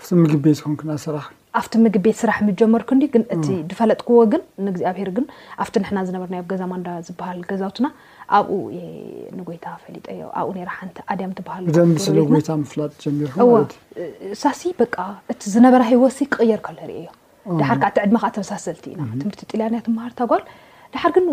እዩ 0.03 0.13
ሚግቢ 0.23 0.43
ዝንሰራ 0.61 1.17
ኣብቲ 1.57 1.73
ምግቢ 1.83 1.99
ቤት 2.05 2.17
ስራሕ 2.21 2.37
ምጀመርክንዲ 2.47 3.03
ግ 3.13 3.19
ቲ 3.45 3.47
ብፈለጥክዎ 3.69 4.17
ግን 4.31 4.41
ንግዜ 4.67 4.81
ኣብሄር 4.89 5.09
ግን 5.17 5.25
ኣብቲ 5.63 5.73
ንሕና 5.83 5.99
ዝነበርናዮ 6.07 6.41
ገዛማዳ 6.51 6.87
ዝብሃል 7.07 7.39
ገዛውትና 7.49 7.87
ኣብኡ 8.37 8.51
ንጎይታ 9.37 9.65
ፈሊጠዮ 9.85 10.27
ኣብኡ 10.41 10.51
ሓንቲ 10.75 10.97
ኣድያም 11.13 11.31
ትሃል 11.39 11.63
ፍላጥ 12.73 12.93
ሳሲ 14.43 14.61
በ 14.81 14.87
እቲ 15.33 15.41
ዝነበራ 15.55 15.81
ሂወሲ 15.93 16.19
ክቅየር 16.35 16.61
ከርእእዮ 16.67 17.07
ድሓር 17.61 17.77
ካ 17.81 17.91
እቲ 17.91 17.97
ዕድማ 18.05 18.17
ከዓ 18.23 18.29
ተመሳሰልቲ 18.37 18.85
ኢና 18.93 19.01
ትምህርቲ 19.21 19.43
ጥልያንያ 19.51 19.79
ትምሃር 19.89 20.11
ታጓል 20.21 20.43
ድሓር 20.93 21.11
ግን 21.17 21.25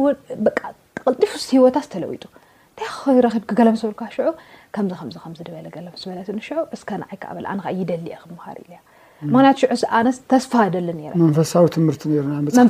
ቅልጢፍ 1.04 1.32
ሂወታት 1.54 1.87
ተለዊጡ 1.94 2.25
ንታይ 2.76 2.88
ክረብ 3.28 3.44
ክገለም 3.50 3.76
ስብልካ 3.82 4.02
ሽዑ 4.14 4.30
ከምዚ 4.75 4.92
ከም 5.00 5.11
ከም 5.25 5.32
ድበለ 5.46 5.66
ገለም 5.76 5.94
ዝበለት 6.00 6.26
ሽዑ 6.49 6.58
እስከን 6.76 7.02
ዓይከበ 7.08 7.37
ኣነከ 7.52 7.68
ይደሊ 7.80 8.08
ክምሃር 8.23 8.56
ኢልያ 8.64 8.78
ምክንያቱ 9.25 9.56
ሽዑስ 9.62 9.82
ኣነስ 9.99 10.16
ተስፋ 10.30 10.52
ኣደለ 10.66 10.88
ረመንፈሳዊ 11.14 11.66
ትምር 11.76 11.94
ቲመንፈሳዊ 12.00 12.66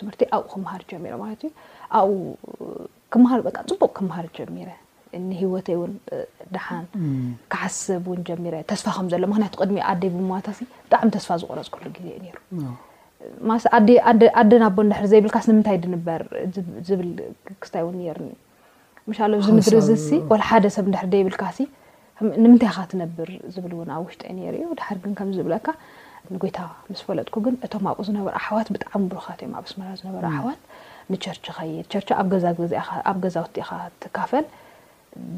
ትምህርቲ 0.00 0.22
ኣብኡ 0.36 0.44
ክምሃር 0.54 0.82
ጀሚ 0.90 1.04
ትዩ 1.42 1.50
ኣኡ 2.00 2.08
ክምሃር 3.14 3.40
ፅቡቅ 3.68 3.90
ክምሃር 3.98 4.26
ጀሚረ 4.38 4.68
ንሂወተይ 5.28 5.74
እውን 5.78 5.92
ድሓን 6.54 6.84
ክሓሰብ 7.52 8.02
እውን 8.08 8.20
ጀሚረ 8.28 8.54
ተስፋ 8.70 8.86
ከም 8.96 9.06
ዘሎ 9.12 9.22
ምክንያቱ 9.32 9.54
ቅድሚ 9.62 9.76
ኣደ 9.92 10.02
ብምታሲ 10.16 10.58
ብጣዕሚ 10.88 11.08
ተስፋ 11.16 11.28
ዝቆረፅ 11.42 11.68
ከሉ 11.74 11.84
ግዜ 11.96 12.06
ሩ 12.56 12.58
ኣደ 14.40 14.50
ናቦ 14.62 14.76
እንድሕ 14.86 15.00
ዘይብልካስ 15.12 15.46
ንምንታይ 15.50 15.76
ድንበር 15.84 16.22
ዝብል 16.88 17.10
ክስታይ 17.62 17.82
እውን 17.86 17.96
ነሩኒ 18.10 18.30
ሻ 19.18 19.20
ዚ 19.46 19.48
ምድሪ 19.58 19.74
ዝሲ 19.88 20.10
ሓደ 20.50 20.64
ሰብ 20.76 20.84
ንድ 20.92 20.98
ዘይብልካሲ 21.16 21.58
ንምንታይ 22.44 22.70
ካ 22.76 22.80
ትነብር 22.90 23.30
ዝብል 23.54 23.72
እውን 23.76 23.88
ኣብ 23.94 24.02
ውሽጢዩ 24.08 24.28
ነሩ 24.36 24.54
እዩ 24.60 24.66
ድሓር 24.78 24.98
ግን 25.04 25.12
ከምዚ 25.18 25.36
ዝብለካ 25.40 25.66
ንጎይታ 26.34 26.58
ምስ 26.90 27.00
ፈለጥኩ 27.06 27.36
ግን 27.46 27.54
እቶም 27.66 27.84
ኣብኡ 27.90 28.02
ዝነበሩ 28.08 28.30
ኣሕዋት 28.40 28.68
ብጣዕሚ 28.74 29.02
ጉሩካት 29.12 29.40
እዮ 29.44 29.48
ኣብ 29.60 29.66
ስመላ 29.72 29.90
ዝነበረ 30.00 30.22
ኣሕዋት 30.32 30.60
ንቸርች 31.12 31.46
ኸይድ 31.56 31.86
ቸርቻ 31.92 32.08
ኣብ 33.10 33.14
ገዛ 33.24 33.36
ውትኢካ 33.44 33.70
ትካፈል 34.04 34.46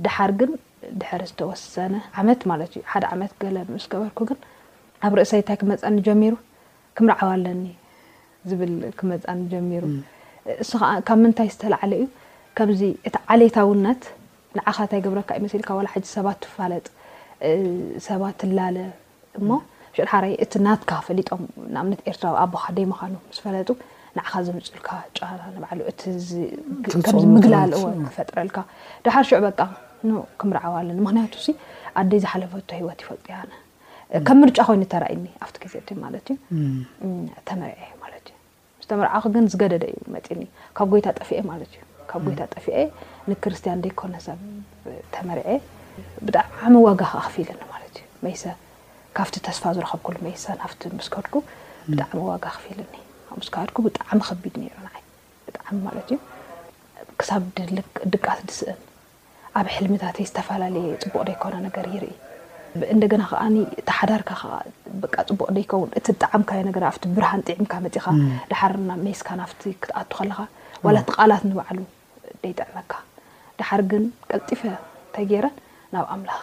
ድሓር 0.05 0.31
ግን 0.43 0.53
ድሕር 1.01 1.23
ዝተወሰነ 1.31 1.95
ዓመት 2.23 2.41
ማለት 2.51 2.71
እዩ 2.77 2.83
ሓደ 2.93 3.05
ዓመት 3.17 3.33
ገለ 3.43 3.57
ምስ 3.75 3.87
ገበርኩ 3.95 4.21
ግን 4.31 4.39
ኣብ 5.09 5.13
ርእሰይ 5.21 5.41
እንታይ 5.43 5.59
ክመፅኒ 5.63 5.97
ጀሚሩ 6.09 6.35
ክምርዓባ 6.99 7.29
ኣለኒ 7.39 7.65
ዝብል 8.51 8.75
ክመፃኒ 9.01 9.41
ጀሚሩ 9.55 9.85
እስከዓ 10.65 10.89
ካብ 11.09 11.19
ምንታይ 11.25 11.51
ዝተላዓለ 11.55 11.93
እዩ 12.01 12.07
ከምዚ 12.59 12.81
እቲ 13.09 13.17
ዓሌታውነት 13.35 14.01
ንዓኻ 14.57 14.77
እንታይ 14.85 15.01
ገብረካ 15.05 15.31
ይመስልካ 15.39 15.69
ሓ 15.93 16.01
ሰባት 16.17 16.39
ትፋለጥ 16.45 16.87
ሰባት 18.09 18.35
ትላለ 18.41 18.77
እሞ 19.41 19.49
ድሓ 20.09 20.13
እቲ 20.45 20.53
ናትካ 20.67 20.91
ፈሊጦም 21.07 21.43
ንኣነት 21.75 22.01
ኤርትራዊ 22.11 22.35
ኣቦካ 22.45 22.65
ደይምኻኑ 22.77 23.15
ስፈለጡ 23.37 23.69
ንዓኻ 24.19 24.33
ዝምፅልካ 24.47 24.89
ጫ 25.17 25.21
ዝምግላ 27.23 27.55
ክፈጥረልካ 28.09 28.59
ድሓር 29.05 29.25
ሽዑ 29.29 29.39
በቃ 29.49 29.61
ክምርዓባ 30.41 30.73
ኣለ 30.81 30.89
ምክንያቱ 31.07 31.35
ዓደይ 32.01 32.21
ዝሓለፈቶ 32.25 32.69
ሂወት 32.81 32.99
ይፈልጡ 33.05 33.27
ያ 33.35 33.39
ነ 33.51 33.53
ከም 34.27 34.39
ምርጫ 34.43 34.57
ኮይኑ 34.69 34.83
ተርእይኒ 34.93 35.25
ኣብቲ 35.45 35.65
ዜት 35.75 35.89
ማለት 36.05 36.27
እዩ 36.33 36.69
ተመሪዐ 37.49 37.83
እዩ 38.19 38.31
ዝተመርዓ 38.83 39.15
ግን 39.35 39.45
ዝገደደ 39.55 39.85
እዩ 39.93 39.99
መ 40.15 40.19
ካብ 40.79 40.87
ጎይታ 40.95 41.07
ጠፍአ 41.21 41.41
እዩ 41.67 41.83
ካብ 42.11 42.23
ጎ 42.39 42.45
ጠፊአ 42.55 42.77
ንክርስትያን 43.33 43.83
ደይኮነሰብ 43.85 44.39
ተመሪ 45.15 45.41
ብጣዕሚ 46.27 46.75
ዋጋ 46.87 47.01
ከ 47.11 47.15
ክፍ 47.27 47.35
ኢልኒ 47.43 47.63
ማ 47.71 48.31
እዩሰ 48.33 48.45
ካብቲ 49.17 49.35
ተስፋ 49.47 49.63
ዝረከብኩ 49.77 50.09
ሰ 50.45 50.55
ናፍቲ 50.61 50.81
ምስካድኩ 50.99 51.35
ብጣዕሚ 51.91 52.21
ዋጋ 52.33 52.45
ክፍ 52.57 52.65
ኢልኒ 52.73 52.95
ስካድኩ 53.49 53.77
ብጣዕሚ 53.87 54.19
ከቢድ 54.29 54.55
ጣሚእዩክሳብ 55.59 57.43
ድቃት 58.15 58.39
ድስእን 58.49 58.79
ኣብ 59.59 59.67
ሕልምታት 59.75 60.17
ዝተፈላለየ 60.29 60.89
ፅቡቅ 61.03 61.27
ይኮነ 61.35 61.55
ነገር 61.67 61.85
ይኢ 61.95 62.07
እደና 63.07 63.23
ከዓ 63.31 63.41
ተሓዳርካ 63.89 64.31
ፅቡቅ 65.29 65.49
ይከውን 65.65 65.91
እቲብጣዕሚ 66.01 66.69
ብርሃ 67.17 67.33
ጥዕምካ 67.49 67.73
መፅኻ 67.87 68.07
ዳሓረና 68.51 68.91
ስካ 69.21 69.29
ናፍ 69.43 69.53
ክትኣቱ 69.83 70.11
ከለካ 70.19 70.41
ቲ 70.89 71.15
ቃላት 71.19 71.43
ንባዕሉ 71.51 71.79
ደይጥዕመካ 72.43 72.91
ድሓር 73.61 73.81
ግን 73.93 74.03
ቀልጢፈ 74.31 74.63
እንታይ 74.71 75.25
ገይረ 75.31 75.47
ናብ 75.93 76.07
ኣምላኽ 76.15 76.43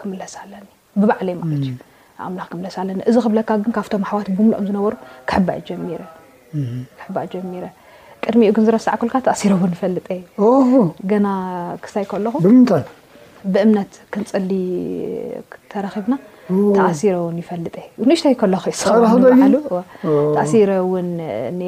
ክምለስ 0.00 0.34
ኣለኒ 0.42 0.66
ብባዕለ 1.00 1.28
ማለት 1.40 1.60
እዩ 1.68 1.78
ኣምላኽ 2.26 2.46
ክምለስ 2.52 2.76
ኣለኒ 2.82 2.98
እዚ 3.10 3.16
ክብለካ 3.24 3.50
ን 3.68 3.72
ካብቶም 3.78 4.02
ኣሕዋት 4.06 4.28
ብምልኦ 4.36 4.60
ዝነበሩ 4.68 4.94
ክሕባእ 5.30 5.60
ጀሚረ 7.34 7.66
ቅድሚኡ 8.26 8.50
ግን 8.56 8.64
ዝረስዕ 8.66 8.92
ኩልካ 9.00 9.16
ተኣሲረዎ 9.26 9.62
ንፈልጠ 9.72 10.08
ገና 11.10 11.26
ክሳይ 11.84 12.04
ከለኹ 12.12 12.34
ብእምነት 13.54 13.92
ክንፀሊ 14.12 14.50
ተረኺብና 15.72 16.14
ተኣሲረ 16.76 17.12
እውን 17.22 17.36
ይፈልጥ 17.42 17.74
ንእሽተ 18.10 18.26
ከሎኸ 18.40 18.64
እሲረ 20.44 20.70
እውን 20.84 21.08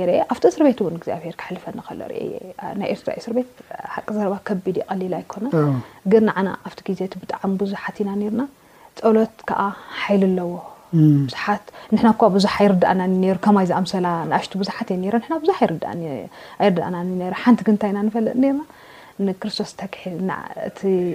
ረ 0.08 0.10
የ 0.18 0.22
ኣብቲ 0.32 0.44
እስር 0.50 0.62
ቤት 0.66 0.80
ውን 0.84 0.96
ግዚኣብሄር 1.02 1.34
ክሕልፈኒ 1.40 1.78
ከ 1.86 1.90
ናይ 2.80 2.88
ኤርትራ 2.94 3.10
እስር 3.20 3.32
ቤት 3.38 3.50
ሓቂ 3.94 4.06
ዘረባ 4.16 4.36
ከቢድ 4.48 4.76
የቀሊላ 4.82 5.14
ኣይኮነን 5.20 5.52
ግን 6.14 6.24
ንዓና 6.30 6.48
ኣብቲ 6.68 6.78
ግዜቲ 6.88 7.14
ብጣዕሚ 7.22 7.50
ብዙሓት 7.62 7.96
ኢና 8.04 8.10
ርና 8.32 8.42
ፀሎት 9.00 9.34
ከዓ 9.50 9.62
ሓይል 10.02 10.22
ኣለዎ 10.30 10.50
ዙት 11.32 11.64
ንሕና 11.94 12.08
ኳ 12.20 12.28
ብዙሓ 12.36 12.54
ኣይርዳእና 12.62 13.00
ሩ 13.34 13.38
ከማይ 13.46 13.66
ዝኣምሰላ 13.70 14.06
ንኣሽቲ 14.30 14.52
ቡዙሓት 14.60 14.88
እየ 14.94 15.38
ዙሕ 15.50 15.58
ርዳእና 15.72 17.32
ሓንቲ 17.44 17.60
ግንታ 17.68 17.82
ኢና 17.90 17.98
ንፈልጥ 18.06 18.34
ርና 18.38 18.54
ንክርስቶስ 19.26 19.70
ተሒ 19.80 19.94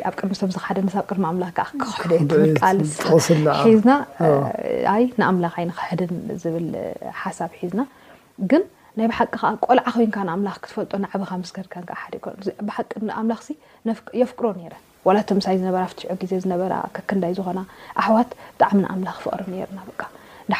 ኣብ 0.07 0.13
ቅድሚ 0.19 0.33
ሰምክሓደ 0.41 0.77
ኣብ 1.01 1.05
ቅድሚ 1.11 1.23
ኣምላኽ 1.31 1.53
ክክቃልቕስ 1.81 3.27
ሒዝና 3.67 3.91
ኣይ 4.93 5.03
ንኣምላኽ 5.19 5.53
ዓይነ 5.61 5.71
ክሕድን 5.79 6.13
ዝብል 6.43 6.67
ሓሳብ 7.23 7.51
ሒዝና 7.61 7.81
ግን 8.51 8.63
ናይ 8.97 9.07
ብሓቂ 9.11 9.31
ከ 9.41 9.45
ቆልዓ 9.67 9.85
ኮይንካ 9.97 10.17
ንኣምላኽ 10.29 10.57
ክትፈልጦ 10.63 10.91
ንዕበኻ 11.03 11.31
መስከድካ 11.43 11.73
ከዓ 11.89 11.95
ሓደ 12.01 12.13
ይ 12.19 12.57
ብሓቂ 12.67 12.91
ንኣምላኽ 13.09 13.39
የፍቅሮ 14.21 14.45
ነረን 14.59 14.81
ዋላቶም 15.07 15.37
ምሳይ 15.39 15.55
ዝነበራ 15.61 15.79
ኣፍትሽዑ 15.87 16.09
ግዜ 16.21 16.33
ዝነበራ 16.43 16.73
ከክንዳይ 16.97 17.33
ዝኾና 17.37 17.59
ኣሕዋት 18.01 18.29
ብጣዕሚ 18.57 18.77
ንኣምላኽ 18.85 19.15
ፍቅሪ 19.23 19.47
ነርና 19.61 19.79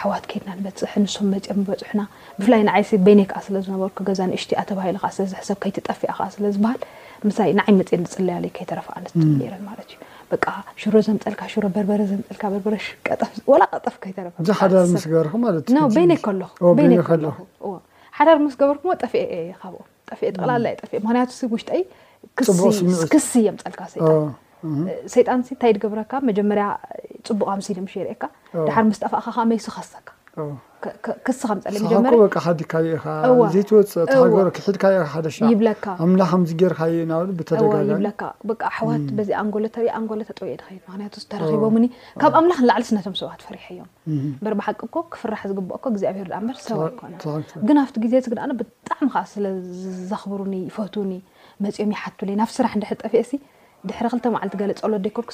ሓዋት 0.02 0.24
ከይድና 0.32 0.50
ንበፅ 0.60 0.92
ንስም 1.04 1.26
መፅኦ 1.34 1.54
ንበፅሕና 1.62 2.02
ብፍላይ 2.40 2.62
ንዓይ 2.68 2.84
በይነ 3.06 3.22
ክዓ 3.32 3.40
ስለ 3.46 3.56
ዝነበርኩ 3.66 3.98
ገዛ 4.10 4.20
ንእሽቲ 4.32 4.52
ኣተባሂሉ 4.62 4.98
ዓ 5.08 5.10
ስለዝሕሰብ 5.16 5.58
ከይትጠፍያ 5.64 6.10
ከዓ 6.18 6.28
ስለ 6.36 6.44
ዝበሃል 6.56 6.82
ምሳ 7.30 7.38
ንዓይ 7.60 7.72
መፅ 7.80 7.90
ንፅለያለይ 8.06 8.52
ከይተረፈ 8.58 8.88
ኣነትምረን 8.98 9.64
ማለት 9.70 9.88
እዩ 9.94 9.98
በ 10.30 10.36
ሽሮ 10.82 10.96
ዘምፀልካ 11.08 11.42
ሽሮ 11.54 11.66
በርበረ 11.76 12.00
ዘምፀልካ 12.12 12.44
በርበረሽላቀጠፍ 12.54 13.34
ሓዳር 14.62 14.86
ስበርእዩይነ 14.96 16.12
ኹ 17.36 17.76
ሓዳር 18.18 18.38
ምስ 18.46 18.56
ገበርኩ 18.62 18.84
ጠፍ 19.04 19.14
ካብኦ 19.62 19.82
ጠቕላላየጠፍ 20.34 20.90
ምክንያቱ 21.06 21.30
ስ 21.42 21.52
ውሽጣይ 21.56 21.82
ክስ 23.14 23.30
እየምፀልካ 23.42 23.82
ሰይጣ 23.94 24.10
ሰይጣን 25.14 25.40
ሲ 25.48 25.52
እንታይድገብረካ 25.56 26.12
መጀመርያ 26.30 26.66
ፅቡቃምስለምሽ 27.30 27.94
የርእካ 28.00 28.24
ድሓር 28.68 28.86
ምስጠፋእኻ 28.92 29.38
መይሱ 29.52 29.68
ከሰካ 29.78 30.10
ክስ 31.26 31.40
ከምፀለዲካዘወፅድይብካ 31.50 33.10
ምዚገርካዩተደጋይካ 33.42 33.92
ኣዋት 38.86 39.04
ዚኣንጎርኣንጎ 39.30 40.12
ተጠውየ 40.30 40.56
ድኸ 40.62 40.70
ክንያቱ 40.94 41.16
ተረኪቦሙኒ 41.34 41.86
ካብ 42.24 42.34
ኣምላኽ 42.40 42.58
ንላዕሊ 42.66 42.84
ስነቶም 42.90 43.16
ሰባት 43.22 43.44
ፈሪሐ 43.48 43.66
እዮም 43.76 43.90
በርማሓቂ 44.46 44.82
ኮ 44.96 45.06
ክፍራሕ 45.16 45.42
ዝግብኮ 45.52 45.84
ግዚኣብሄር 45.96 46.30
በርሰብ 46.50 46.82
ይኮ 46.90 47.02
ግን 47.70 47.80
ኣብቲ 47.84 47.96
ግዜ 48.06 48.14
ግኣ 48.34 48.44
ብጣዕሚ 48.62 49.08
ከ 49.16 49.26
ስለዘኽብሩኒ 49.36 50.56
ይፈቱኒ 50.72 51.14
መፅዮም 51.66 51.92
ይሓቱለይ 51.96 52.36
ናብ 52.42 52.50
ስራሕ 52.60 52.74
ድሕጠፊሲ 52.84 53.32
ድሕሪ 53.90 54.06
ክልተ 54.12 54.26
መዓልቲ 54.36 54.54
ፀሎደ 54.60 54.74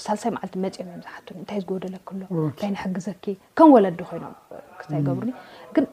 ሳሳይ 0.06 0.30
መ 0.36 0.38
መፅዮ 0.64 0.84
ዝሓ 1.04 1.16
ንታይ 1.42 1.58
ዝገደለክሎ 1.64 2.22
ንታይ 2.52 2.70
ንሕግዘኪ 2.76 3.24
ከምወለዲ 3.58 4.00
ኮይኖም 4.10 4.34
ክገብሩግን 4.80 5.36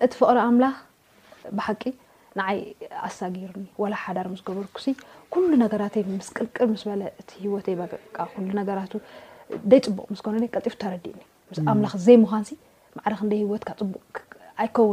እቲ 0.04 0.12
ፈቅሪ 0.22 0.36
ኣምላኽ 0.46 0.76
ብሓቂ 1.58 1.82
ንዓይ 2.40 2.58
ኣሳጊርኒ 3.08 3.64
ላ 3.92 3.94
ሓዳር 4.04 4.26
ስገበርኩ 4.40 4.76
ኩ 5.32 5.34
ነገራ 5.64 5.82
ስቅልቅር 6.28 6.66
ስ 6.82 6.84
ሂወይ 7.42 7.62
ራቱ 8.80 8.92
ፅቡቅ 9.90 10.06
ስቀፍ 10.20 10.74
ተረዲእኒ 10.84 11.18
ስ 11.58 11.60
ምላኽ 11.76 11.92
ዘይ 12.06 12.16
ምዃን 12.24 12.44
ዕክ 13.12 13.20
ሂወትካ 13.42 13.68
ፅቡቅ 13.82 14.04
ይከው 14.66 14.88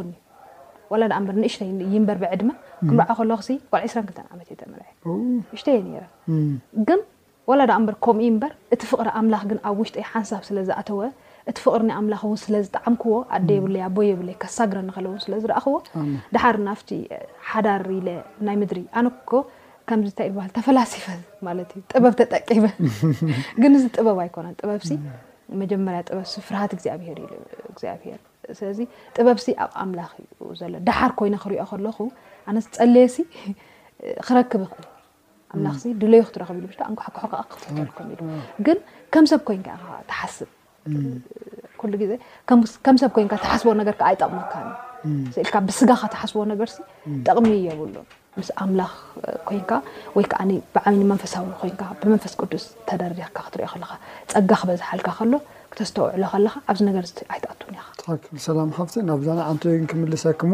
ንእሽተ 1.43 1.61
በርብ 2.11 2.23
ድ 2.41 2.43
ክንበዓ 2.87 3.11
ከሎክ 3.17 3.41
2ክ 3.49 3.73
ዓሽየ 3.79 5.91
ወላ 7.49 7.61
ዳ 7.69 7.73
ምበር 7.83 7.95
ከምኡኡ 8.05 8.27
ምበር 8.35 8.51
እቲ 8.73 8.81
ፍቅሪ 8.89 9.07
ኣምላኽ 9.19 9.41
ግን 9.49 9.57
ኣብ 9.69 9.77
ውሽጢይ 9.81 10.05
ሓንሳብ 10.11 10.41
ስለዝኣተወ 10.49 10.99
እቲ 11.49 11.57
ፍቅሪና 11.63 11.91
ኣምላኽ 11.99 12.21
እውን 12.27 12.39
ስለዝጠዕምክዎ 12.43 13.13
ኣደ 13.35 13.49
የብለይ 13.57 13.81
ኣቦ 13.87 13.97
የብለይ 14.09 14.35
ከሳግረ 14.43 14.77
ንከለውን 14.89 15.19
ስለዝረእኽዎ 15.25 15.75
ዳሓር 16.35 16.57
ናፍቲ 16.67 16.89
ሓዳር 17.49 17.83
ኢለ 17.97 18.09
ናይ 18.49 18.55
ምድሪ 18.61 18.83
ኣነኮ 19.01 19.31
ከምዚ 19.89 20.09
ንታይ 20.13 20.29
በሃል 20.37 20.51
ተፈላሲፈ 20.57 21.05
ማለት 21.47 21.69
እዩ 21.75 21.81
ጥበብ 21.91 22.13
ተጠቂበ 22.19 22.65
ግን 23.61 23.71
እዚ 23.79 23.83
ጥበብ 23.97 24.17
ኣይኮነ 24.25 24.47
ጥበብሲ 24.61 24.91
መጀመርያ 25.63 25.99
ጥበብ 26.09 26.25
ስፍራሃት 26.35 26.71
እግዚኣብሄር 26.77 27.19
ግዚኣብሄር 27.75 28.19
ስለዚ 28.59 28.79
ጥበብሲ 29.17 29.47
ኣብ 29.63 29.71
ኣምላኽ 29.83 30.13
ዩ 30.23 30.47
ዘለ 30.61 30.73
ዳሓር 30.89 31.11
ኮይነ 31.19 31.35
ክሪኦ 31.43 31.65
ከለኹ 31.73 31.99
ኣነ 32.51 32.57
ፀለየሲ 32.77 33.17
ክረክብ 34.27 34.61
ይኽእልእ 34.65 34.91
ክ 35.53 35.61
ድለዩ 36.01 36.21
ክትረኽብ 36.27 36.55
ኢሉ 36.59 36.67
ኣንጓሓሑ 36.89 37.31
ክፈልኩም 37.51 38.07
ኢ 38.13 38.15
ግን 38.65 38.77
ከምሰብ 39.13 39.41
ኮይን 39.47 39.61
ተሓስብ 40.09 40.49
ዜ 42.11 42.13
ከምሰብ 42.85 43.09
ኮንካ 43.15 43.33
ተሓስቦ 43.45 43.67
ነገርከ 43.81 44.01
ኣይጠቅመካ 44.09 44.53
ልካ 45.45 45.55
ብስጋካ 45.69 46.03
ተሓስቦ 46.13 46.37
ነገር 46.51 46.69
ጠቕሚ 47.27 47.51
የብሉ 47.67 47.95
ምስ 48.39 48.49
ኣምላኽ 48.63 48.93
ኮንካ 49.47 49.71
ወይከዓ 50.17 50.39
ብዓብኒ 50.75 50.99
መንፈሳዊ 51.11 51.45
ኮይንካ 51.61 51.81
ብመንፈስ 52.01 52.33
ቅዱስ 52.41 52.65
ተደሪኽካ 52.89 53.37
ክትር 53.47 53.61
ለካ 53.83 53.91
ፀጋ 54.33 54.49
ክበዝሓልካ 54.61 55.07
ከሎ 55.19 55.33
ክተስተውዕሎ 55.73 56.23
ከለካ 56.33 56.53
ኣብዚ 56.71 56.79
ነገር 56.89 57.05
ኣይተኣትውንኛኸሰላ 57.35 58.59
ብቲ 58.89 58.93
ናብዛ 59.11 59.29
ንወይን 59.39 59.85
ክምልሰክሙ 59.93 60.51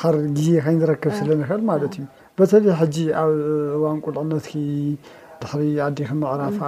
ሓር 0.00 0.14
ግዜ 0.38 0.48
ከይንረከብ 0.66 1.12
ስለ 1.20 1.28
ንክእል 1.42 1.62
ማለት 1.70 1.92
እዩ 2.00 2.04
በተለይ 2.38 2.72
ሕጂ 2.80 2.96
ኣብ 3.20 3.30
እዋን 3.76 3.96
ቁልዕነት 4.06 4.46
ድሕሪ 5.42 5.64
ኣዲክ 5.86 6.10
ምዕራፋ 6.20 6.58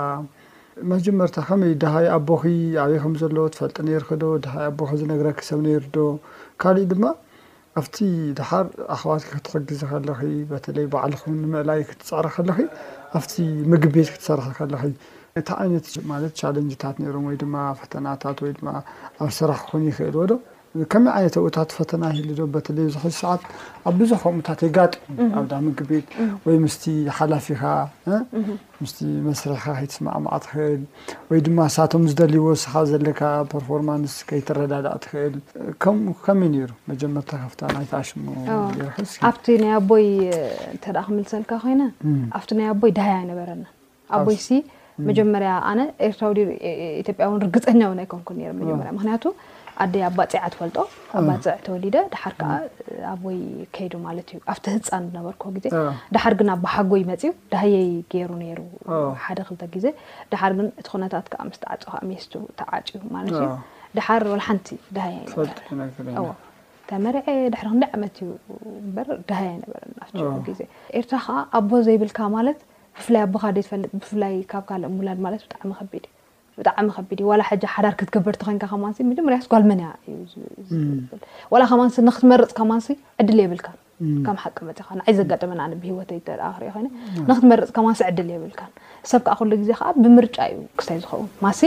መጀመርታ 0.93 1.37
ከመይ 1.49 1.73
ድሃይ 1.83 2.07
ኣቦኺ 2.17 2.43
ኣበይ 2.83 2.99
ኸም 3.05 3.15
ዘለዎ 3.21 3.45
ትፈልጥ 3.55 3.77
ነይርክ 3.89 4.11
ዶ 4.23 4.25
ድሃይ 4.45 4.65
ኣቦ 4.71 4.81
ዝነግረ 5.01 5.29
ክሰብ 5.39 5.59
ነይሩዶ 5.67 5.97
ካልእ 6.63 6.87
ድማ 6.93 7.05
ኣብቲ 7.81 7.97
ድሓር 8.39 8.67
ኣخዋት 8.95 9.23
ክትሕግዝ 9.31 9.81
ከለ 9.91 10.09
በተለይ 10.53 10.87
በዕል 10.95 11.15
ምዕላይ 11.55 11.81
ክትፅዕረ 11.91 12.27
ከለኺ 12.37 12.59
ኣብቲ 13.19 13.35
ምግቢ 13.73 13.93
ቤት 13.97 14.11
ክትሰር 14.15 14.41
ከለ 14.61 14.75
እታ 15.41 15.49
ዓይነትማለት 15.63 16.33
ቻለንጅታት 16.41 16.97
ነይሮም 17.03 17.27
ወይ 17.31 17.37
ድማ 17.43 17.55
ፈተናታት 17.83 18.39
ወይድማ 18.47 18.69
ኣብ 19.25 19.31
ስራሕ 19.39 19.61
ክን 19.71 19.83
ይክእልዎ 19.91 20.23
ዶ 20.33 20.35
ከመይ 20.93 21.13
ዓይነት 21.19 21.35
ኣብኡታት 21.39 21.71
ፈተና 21.77 22.03
ሂሉ 22.17 22.29
ዶ 22.41 22.57
ተለቭዙ 22.67 22.97
ሰዓት 23.21 23.43
ኣብ 23.89 23.95
ብዙሕ 24.01 24.19
ከምኡታት 24.25 24.59
ተጋጥዩ 24.65 24.99
ኣብዳ 25.39 25.53
ምግቤት 25.67 26.07
ወይ 26.47 26.57
ምስቲ 26.65 26.83
ሓላፊኻ 27.17 27.63
ምስ 28.83 28.93
መስርሒካ 29.27 29.65
ከይትስማዕማ 29.79 30.27
ትክእል 30.45 30.83
ወይ 31.31 31.41
ድማ 31.47 31.59
ሳቶም 31.77 32.05
ዝደልይዎ 32.11 32.47
ስኻ 32.65 32.73
ዘለካ 32.93 33.21
ፐርፎርማንስ 33.53 34.15
ከይተረዳዳቅ 34.31 34.95
ትኽእል 35.07 35.35
ኡከመይ 36.15 36.49
ነሩ 36.55 36.71
መጀመርታ 36.93 37.31
ካብታ 37.45 37.61
ናይታሽሙ 37.77 38.25
ኣብቲ 39.31 39.47
ናይ 39.65 39.73
ኣቦይ 39.81 40.09
ተ 40.87 40.99
ክምልሰልካ 41.09 41.53
ኮይነ 41.67 41.83
ኣብቲ 42.39 42.51
ናይ 42.61 42.69
ኣቦይ 42.75 42.93
ዳህይ 42.99 43.15
ኣይነበረና 43.21 43.65
ኣቦይሲ 44.19 44.49
መጀመርያ 45.09 45.51
ኣነ 45.69 45.81
ኤርራኢዮጵያውን 46.07 47.39
ርግፀኛ 47.45 47.81
እውን 47.89 48.01
ኣይኮንኩ 48.05 48.29
መጀመርያምክያቱ 48.63 49.25
ኣደ 49.83 49.95
ኣ 50.07 50.09
ባፅዓ 50.17 50.41
ትፈልጦ 50.53 50.79
ኣባፅዕ 51.19 51.59
ተወሊደ 51.67 51.97
ድሓር 52.13 52.33
ከዓ 52.41 52.49
ኣቦይ 53.13 53.39
ከይዱ 53.77 53.93
ማት 54.05 54.19
እዩ 54.33 54.41
ኣብቲ 54.53 54.65
ህፃን 54.73 54.81
ዝነበር 55.07 55.35
ግዜ 55.57 55.67
ዳሓር 56.15 56.35
ግን 56.41 56.49
ኣብሓጎ 56.57 56.93
መፅዩ 57.11 57.31
ዳህየይ 57.53 57.89
ገይሩ 58.13 58.31
ሩ 58.59 58.63
ሓደ 59.25 59.39
ክልተ 59.49 59.63
ግዜ 59.77 59.87
ድሓር 60.33 60.55
ግን 60.59 60.69
እቲ 60.81 60.87
ኩነታት 60.95 61.29
ዓ 61.41 61.43
ምስተዓፀካ 61.51 61.93
ሜስቱ 62.11 62.33
ተዓጭዩ 62.61 62.97
ማት 63.17 63.29
እዩ 63.33 63.43
ዳሓር 63.99 64.25
ወ 64.33 64.37
ሓንቲ 64.49 64.69
ድሃይ 64.97 65.15
ተመርዐ 66.91 67.23
ድሕር 67.55 67.67
ክንደይ 67.73 67.91
ዓመት 67.97 68.15
ዩ 68.25 68.29
በ 68.95 69.03
ድሃይ 69.29 69.47
ኣይነበረና 69.51 70.01
ኣ 70.05 70.55
ዜ 70.61 70.63
ኤርትራ 70.99 71.19
ከዓ 71.27 71.39
ኣቦ 71.61 71.71
ዘይብልካ 71.89 72.19
ማለት 72.37 72.59
ብፍላይ 72.99 73.23
ኣቦካደ 73.29 73.59
ፈጥብፍይ 73.73 74.37
ካብ 74.53 74.65
ካ 74.71 74.81
ላድ 75.09 75.19
ማ 75.25 75.29
ብጣዕሚ 75.43 75.71
ቢድዩ 75.93 76.09
ብጣዕሚ 76.61 76.87
ከቢድ 76.97 77.21
ዋላ 77.33 77.43
ሕ 77.51 77.59
ሓዳር 77.75 77.95
ክትገበርቲ 78.01 78.41
ኮካ 78.49 78.63
ከማንሲ 78.73 78.99
መጀመርያስ 79.11 79.45
ጓልመያ 79.53 79.91
እዩ 80.13 80.17
ዝላ 80.71 81.63
ከማን 81.73 81.89
ንክትመርፅካ 82.09 82.59
ማንሲ 82.73 82.89
ዕድል 83.23 83.39
የብልካ 83.45 83.69
ከም 84.27 84.37
ሓቂ 84.43 84.57
መፅይ 84.69 85.15
ዘጋጠመብሂወንክትመርፅካ 85.21 87.77
ማሲ 87.87 88.01
ዕድል 88.11 88.29
የብልካ 88.35 88.61
ሰብከዓ 89.13 89.35
ክ 89.41 89.43
ግዜ 89.63 89.71
ከኣ 89.81 89.89
ብምርጫ 90.05 90.37
እዩ 90.53 90.59
ክሳይ 90.81 90.97
ዝኸውን 91.05 91.29
ማሲ 91.47 91.61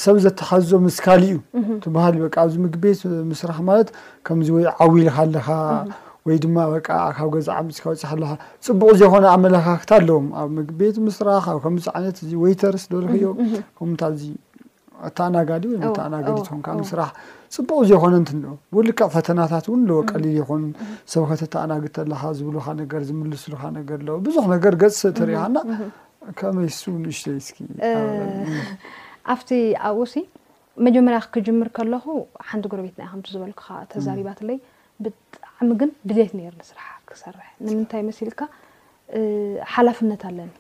ሰብ 0.05 0.15
ዘተኻዞ 0.23 0.69
ምስካሊ 0.87 1.23
እዩ 1.27 1.77
ትሃልእዩ 1.83 2.29
ብዚ 2.47 2.55
ምግብ 2.65 2.79
ቤት 2.87 2.99
ምስራሕ 3.33 3.57
ማለት 3.69 3.89
ከምዚ 4.27 4.47
ወይ 4.57 4.65
ዓዊልካ 4.85 5.15
ኣለኻ 5.25 5.47
ወይ 6.27 6.37
ድማ 6.43 6.57
ካብ 6.85 7.27
ገዛ 7.33 7.47
ዓምፅ 7.59 7.77
ካወፅካ 7.83 8.11
ለካ 8.21 8.31
ፅቡቅ 8.67 8.91
ዘኮነ 9.01 9.25
ኣመለካክት 9.35 9.89
ኣለዎም 9.97 10.27
ኣብ 10.41 10.47
ምግብ 10.57 10.77
ቤት 10.81 10.95
ምስራሕ 11.07 11.45
ብከምዚ 11.57 11.85
ዓይነት 11.97 12.17
ወይተርስ 12.43 12.83
ደበልክዮ 12.91 13.29
ከምታ 13.77 14.01
ኣተኣናጋዲ 15.07 15.63
ወተኣናዲ 15.91 16.27
ዝኮንካ 16.37 16.67
ንስራሕ 16.81 17.09
ፅቡቅ 17.55 17.79
ዘየኮነ 17.89 18.13
ንት 18.23 18.29
ወሉካዕ 18.77 19.07
ፈተናታት 19.15 19.65
እውን 19.69 19.81
ለዎ 19.89 19.97
ቀሊል 20.11 20.35
የኮኑ 20.39 20.61
ሰብኸ 21.13 21.29
ተተኣናግድ 21.43 21.95
ኣለካ 22.03 22.21
ዝብሉካ 22.39 22.67
ነገር 22.81 23.01
ዝምልስሉካ 23.09 23.63
ነገር 23.79 23.99
ኣለዎ 24.03 24.15
ብዙሕ 24.27 24.45
ነገር 24.55 24.73
ገፅሰእ 24.83 25.13
ትሪኢኻና 25.19 25.57
ከመይ 26.39 26.69
ንእሽተ 27.03 27.25
ስ 27.47 27.53
ኣብቲ 29.33 29.49
ኣብኡሲ 29.89 30.15
መጀመርያ 30.85 31.19
ክጅምር 31.35 31.67
ከለኹ 31.77 32.05
ሓንቲ 32.49 32.65
ጉረቤት 32.71 32.95
ና 33.01 33.05
ምቲ 33.19 33.27
ዝበልኩካ 33.35 33.67
ተዛሪባት 33.91 34.39
ለይ 34.47 34.57
ብጣዕሚ 35.03 35.69
ግን 35.81 35.89
ድሌት 36.09 36.31
ነር 36.39 36.53
ንስራሕ 36.61 36.91
ክሰርሕ 37.09 37.47
ንምንታይ 37.67 38.01
መስልካ 38.09 38.39
ሓላፍነት 39.75 40.21
ኣለኒ 40.31 40.51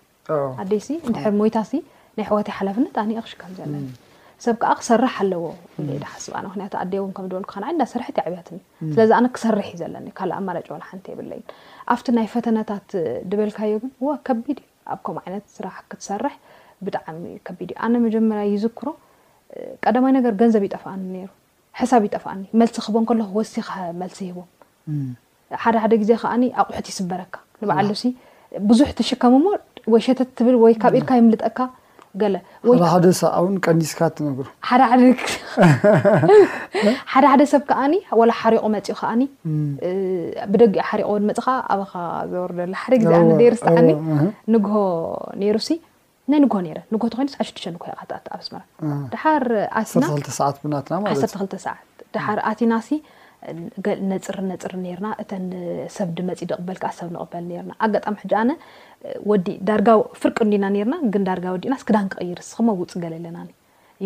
ኣደ 0.61 0.71
ድር 1.19 1.35
ሞይታሲ 1.41 1.71
ናይ 2.17 2.25
ሕወቲ 2.31 2.49
ሓላፍነት 2.59 2.95
ኣኒ 3.03 3.11
ክሽከም 3.25 3.51
ዘለን 3.59 3.85
ሰብ 4.43 4.55
ከዓ 4.61 4.71
ክሰርሕ 4.79 5.13
ኣለዎ 5.23 5.43
ብ 5.77 5.89
ምክንያ 6.47 6.63
ኣውከምበልዓዳ 7.05 7.79
ሰርሕት 7.93 8.17
ዓብያትኒ 8.23 8.57
ስለዚ 8.93 9.11
ኣነ 9.17 9.25
ክሰርሕ 9.35 9.67
ዩ 9.73 9.77
ዘለኒ 9.81 10.07
ካ 10.17 10.27
ኣማወ 10.39 10.55
ሓ 10.95 10.99
የብለዩ 11.13 11.41
ኣብቲ 11.93 12.05
ናይ 12.17 12.27
ፈተነታት 12.33 12.89
ድበልካዮን 13.31 13.85
ከቢድ 14.29 14.59
ኣብከም 14.95 15.17
ይነት 15.27 15.45
ስራሕ 15.57 15.77
ክትሰርሕ 15.91 16.33
ብጣዕሚ 16.87 17.23
ከቢድ 17.49 17.69
እዩ 17.75 17.79
ኣነ 17.87 17.93
መጀመርያ 18.05 18.43
ይዝክሮ 18.53 18.87
ቀዳማይ 19.83 20.11
ነገር 20.17 20.33
ገንዘብ 20.41 20.63
ይጠፋኣኒ 20.67 21.01
ሩ 21.27 21.31
ሕሳብ 21.79 22.01
ይጠፋኣኒ 22.07 22.41
መልሲ 22.61 22.75
ክቦም 22.87 23.05
ከኩ 23.09 23.29
ወሲ 23.39 23.55
መልሲ 24.01 24.19
ይሂቦም 24.29 24.49
ሓደ 25.63 25.75
ሓደ 25.83 25.93
ግዜ 26.01 26.11
ከዓ 26.21 26.31
ኣቁሑት 26.61 26.87
ይስበረካ 26.91 27.33
ንበዓሉሲ 27.61 28.03
ብዙሕ 28.69 28.89
ትሽከምሞ 28.99 29.45
ወሸተት 29.93 30.29
ትብል 30.37 30.55
ወይ 30.63 30.73
ካብ 30.83 30.93
ኢልካ 30.99 31.11
ይምልጠካ 31.19 31.57
ወደ 32.69 33.05
ሰብእውን 33.19 33.55
ቀዲስካ 33.65 33.99
እትነሩ 34.09 34.37
ሓደ 37.13 37.25
ሓደ 37.31 37.41
ሰብ 37.51 37.63
ከዓኒ 37.69 37.93
ወላ 38.19 38.31
ሓሪቆ 38.41 38.63
መፂኡ 38.75 38.93
ከዓኒ 38.99 39.21
ብደጊ 40.51 40.75
ሓሪቆ 40.89 41.09
መፅ 41.29 41.39
ካ 41.45 41.49
ኣብኻ 41.75 41.91
ዘወረዶላ 42.31 42.73
ሓደ 42.83 42.93
ግ 43.01 43.03
ዴርስዕኒ 43.41 43.87
ንግሆ 44.55 44.75
ነይሩሲ 45.41 45.69
ናይ 46.31 46.39
ንግሆ 46.45 46.57
ነይረ 46.67 46.79
ንግሆ 46.93 47.05
ኮይኑሽ 47.19 47.35
ንኮስዳሓር 47.75 49.47
ሲና 49.91 50.03
ሰዓት 50.39 50.55
ብናትናለዓ2 50.63 51.31
ሰዓት 51.35 51.53
ዳሓር 52.17 52.39
ኣሲናሲ 52.51 52.89
ነፅሪ 54.11 54.39
ነፅሪ 54.51 54.75
ነርና 54.83 55.07
እተን 55.21 55.43
ሰብ 55.95 56.09
ድመፂእ 56.17 56.47
ንቕበልካዓ 56.51 56.91
ሰብ 56.99 57.09
ንቕበል 57.15 57.45
ርና 57.59 57.71
ኣጋጣሚ 57.85 58.15
ሕ 58.23 58.31
ኣነ 58.41 58.49
ወዲ 59.29 59.47
ዳርጋ 59.67 59.87
ፍርቂ 60.21 60.37
እንዲና 60.45 60.65
ርና 60.85 60.95
ግን 61.13 61.23
ዳርጋ 61.27 61.45
ወዲና 61.55 61.73
ስክዳን 61.81 62.07
ክቀይርስ 62.13 62.49
ክመውፅ 62.57 62.91
ገለለና 63.03 63.37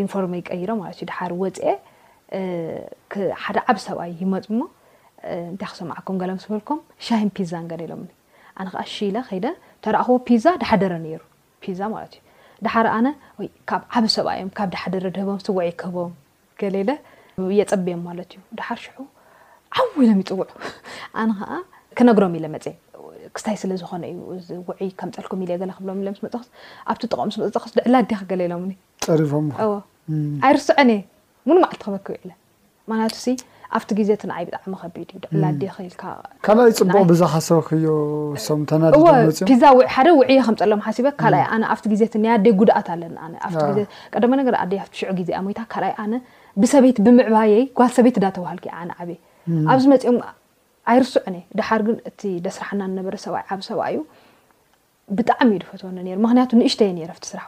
ኢንፎር 0.04 0.24
ይቀይሮ 0.40 0.70
ማት 0.82 0.94
እዩ 0.98 1.04
ዳሓር 1.12 1.32
ወፅ 1.42 1.58
ሓደ 3.44 3.58
ዓብ 3.72 3.78
ሰብኣይ 3.86 4.12
ይመፁ 4.22 4.46
ሞ 4.60 4.64
እንታይ 5.52 5.70
ክሰምዓከም 5.72 6.18
ገሎምስብልኮም 6.22 6.80
ሻሂን 7.06 7.30
ፒዛ 7.38 7.52
ገሌሎም 7.72 8.02
ኒ 8.08 8.10
ኣነ 8.62 8.68
ከዓ 8.74 8.84
ሽ 8.94 8.98
ኢለ 9.10 9.18
ከይደ 9.30 9.46
ተራእክቦ 9.86 10.16
ፒዛ 10.28 10.46
ዳሓደረ 10.64 10.94
ነይሩ 11.06 11.22
ዛ 11.80 11.90
ማት 11.94 12.14
እዩ 12.18 12.22
ዳሓር 12.66 12.88
ኣነወካብ 12.96 13.82
ዓብ 13.98 14.06
ሰብኣዮ 14.18 14.42
ካብ 14.60 14.70
ዳሓደረ 14.76 15.06
ድህቦም 15.16 15.40
ስውዒ 15.46 15.68
ክህቦም 15.82 16.14
ገሌ 16.62 16.76
ለ 16.90 16.94
የፀቢዮም 17.60 18.04
ማለት 18.10 18.30
እዩ 18.38 18.44
ዳሓር 18.60 18.80
ሽሑ 18.86 18.98
ዓው 19.80 19.88
ኢሎም 20.04 20.20
ይፅውዑ 20.24 20.50
ኣነ 21.22 21.30
ከዓ 21.42 21.54
ክነግሮም 21.98 22.36
ኢለ 22.40 22.46
መፅ 22.56 22.66
ክስሳይ 23.36 23.56
ስለ 23.62 23.72
ዝኮነ 23.82 24.04
እዩ 24.14 24.22
እዚ 24.38 24.50
ውዒይ 24.68 24.90
ከምፀልኩም 25.00 25.40
ኢክብሎምምስመፀክስ 25.52 26.48
ኣብቲ 26.92 27.02
ጥቀም 27.14 27.30
ስመፀክሱ 27.36 27.72
ድዕላዴ 27.80 28.10
ክገለሎምኒሪ 28.22 28.76
ኣይርሲዐነየ 30.50 31.02
ሙን 31.48 31.58
ማዓልቲ 31.64 31.82
ክበክብ 31.86 32.24
ለ 32.30 32.32
ማያቱ 32.90 33.16
ኣብቲ 33.78 33.90
ግዜት 33.98 34.22
ንዓይ 34.30 34.44
ብጣዕሚ 34.48 34.74
ከቢድ 34.82 35.10
ዩ 35.16 35.20
ድዕዲ 35.32 35.62
ክልካካ 35.74 36.48
ፅቅ 36.78 37.04
ብዛኻሰብክዮ 37.12 37.86
ምዛሓደ 39.50 40.08
ውዕ 40.20 40.32
ከምፀሎም 40.48 40.82
ሓሲበ 40.86 41.08
ካኣይ 41.22 41.44
ኣብቲ 41.74 41.86
ግዜት 41.94 42.14
ና 42.24 42.38
ደይ 42.46 42.54
ጉድኣት 42.62 42.88
ኣለናዜቀመነገ 42.96 44.50
ሽዑ 45.00 45.12
ግዜ 45.20 45.30
ሞታ 45.48 45.60
ካኣይ 45.74 45.94
ኣነ 46.04 46.14
ብሰበይት 46.62 46.98
ብምዕባየይ 47.06 47.64
ጓል 47.80 47.92
ሰበይት 47.98 48.16
እዳ 48.20 48.26
ተባሃልክ 48.38 48.66
ነ 48.90 48.92
ዓብየ 49.04 49.18
ኣብዚ 49.74 49.86
መፅኦም 49.94 50.18
ኣይርሱዑኒ 50.92 51.38
ድሓር 51.60 51.82
ግን 51.88 51.98
እቲ 52.10 52.22
ደስራሕናንነበ 52.46 53.08
ሰብ 53.26 53.34
ዓብ 53.54 53.62
ሰብኣ 53.70 53.86
እዩ 53.94 53.98
ብጣዕሚ 55.18 55.50
እዩ 55.54 55.60
ድፈትዎ 55.64 55.88
ምክንያቱ 56.26 56.50
ንእሽተየ 56.62 57.08
ቲ 57.24 57.26
ስራሕ 57.32 57.46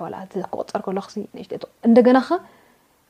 ክቅፀር 0.53 0.81
ከሎ 0.85 0.99
ሽ 1.13 1.23
እንደገናኸ 1.89 2.29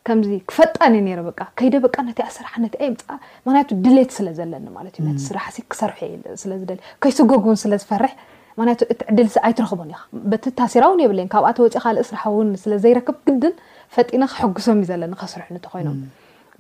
ከምዚ 0.08 0.30
ክፈጣን 0.50 0.94
ብቃ 1.30 1.42
ከይደ 1.60 1.76
በቃ 1.86 1.96
ነቲኣ 2.10 2.28
ስራሕነክንያቱ 2.38 3.70
ድሌት 3.86 4.12
ስለዘለኒ 4.18 4.66
ማ 4.76 4.86
እዩ 4.90 5.16
ስራሕሲ 5.30 5.58
ክሰርሑስለዝዩ 5.74 6.70
ከይስጎግውን 7.04 7.60
ስለዝፈርሕ 7.64 8.14
ክንቱ 8.56 8.82
እቲ 8.94 9.00
ዕድልሲ 9.12 9.36
ኣይትረክቦን 9.48 9.92
ኢ 9.94 10.00
በቲ 10.32 10.46
ታሲራውን 10.60 11.00
የብለ 11.04 11.20
ካብኣ 11.34 11.50
ተወፂእ 11.58 11.82
ካእ 11.84 12.00
ስራሕ 12.10 12.24
ውን 12.38 12.50
ስለዘይረክብ 12.64 13.18
ግድን 13.28 13.54
ፈጢና 13.96 14.24
ክሕጉሶም 14.32 14.80
ዩ 14.84 14.86
ዘለኒ 14.90 15.14
ከስርሑ 15.22 15.50
ተ 15.66 15.72
ኮይኖም 15.74 15.98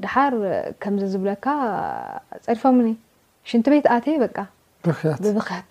ድሓር 0.04 0.34
ከምዚ 0.84 1.04
ዝብለካ 1.14 1.46
ፀሪፎምኒ 2.46 2.88
ሽንቲ 3.50 3.66
ቤት 3.74 3.86
ኣቴ 3.96 4.06
በ 4.24 4.28
ብብክያት 5.24 5.70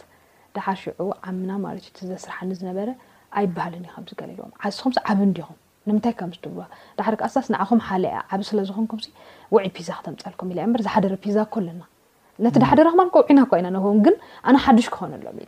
ድሓር 0.56 0.76
ሽዑ 0.83 1.09
ዓምና 1.28 1.50
ማለት 1.64 1.85
ዩ 1.88 1.92
ዘስርሕኒ 2.11 2.50
ዝነበረ 2.61 2.88
ኣይበሃል 3.38 3.74
ዩ 3.78 3.80
ከምዚ 3.94 4.12
ገሊልዎም 4.20 4.52
ዓሱኹም 4.68 4.92
ዓብ 5.12 5.18
እዲኹም 5.26 5.56
ንምንታይ 5.88 6.12
ከምስዋ 6.20 6.64
ዳሓር 6.98 7.14
ክስ 7.20 7.46
ንዓኹም 7.54 7.80
ሓል 7.88 8.04
ዓብ 8.35 8.40
ስለዝኮንኩም 8.50 9.00
ውዕ 9.54 9.64
ፒዛ 9.76 9.88
ክተምፃልኩም 10.00 10.48
በር 10.74 10.83
ዝሓደረ 10.87 11.14
ፒዛ 11.24 11.37
ኮለና 11.54 11.83
ነቲ 12.44 12.54
ዳሓደረክማ 12.62 13.00
ናኳ 13.38 13.52
ኢና 13.61 13.68
ነብቦ 13.76 13.88
ግን 14.04 14.14
ኣነ 14.50 14.56
ሓዱሽ 14.64 14.87
ክኾኑሎም 14.92 15.38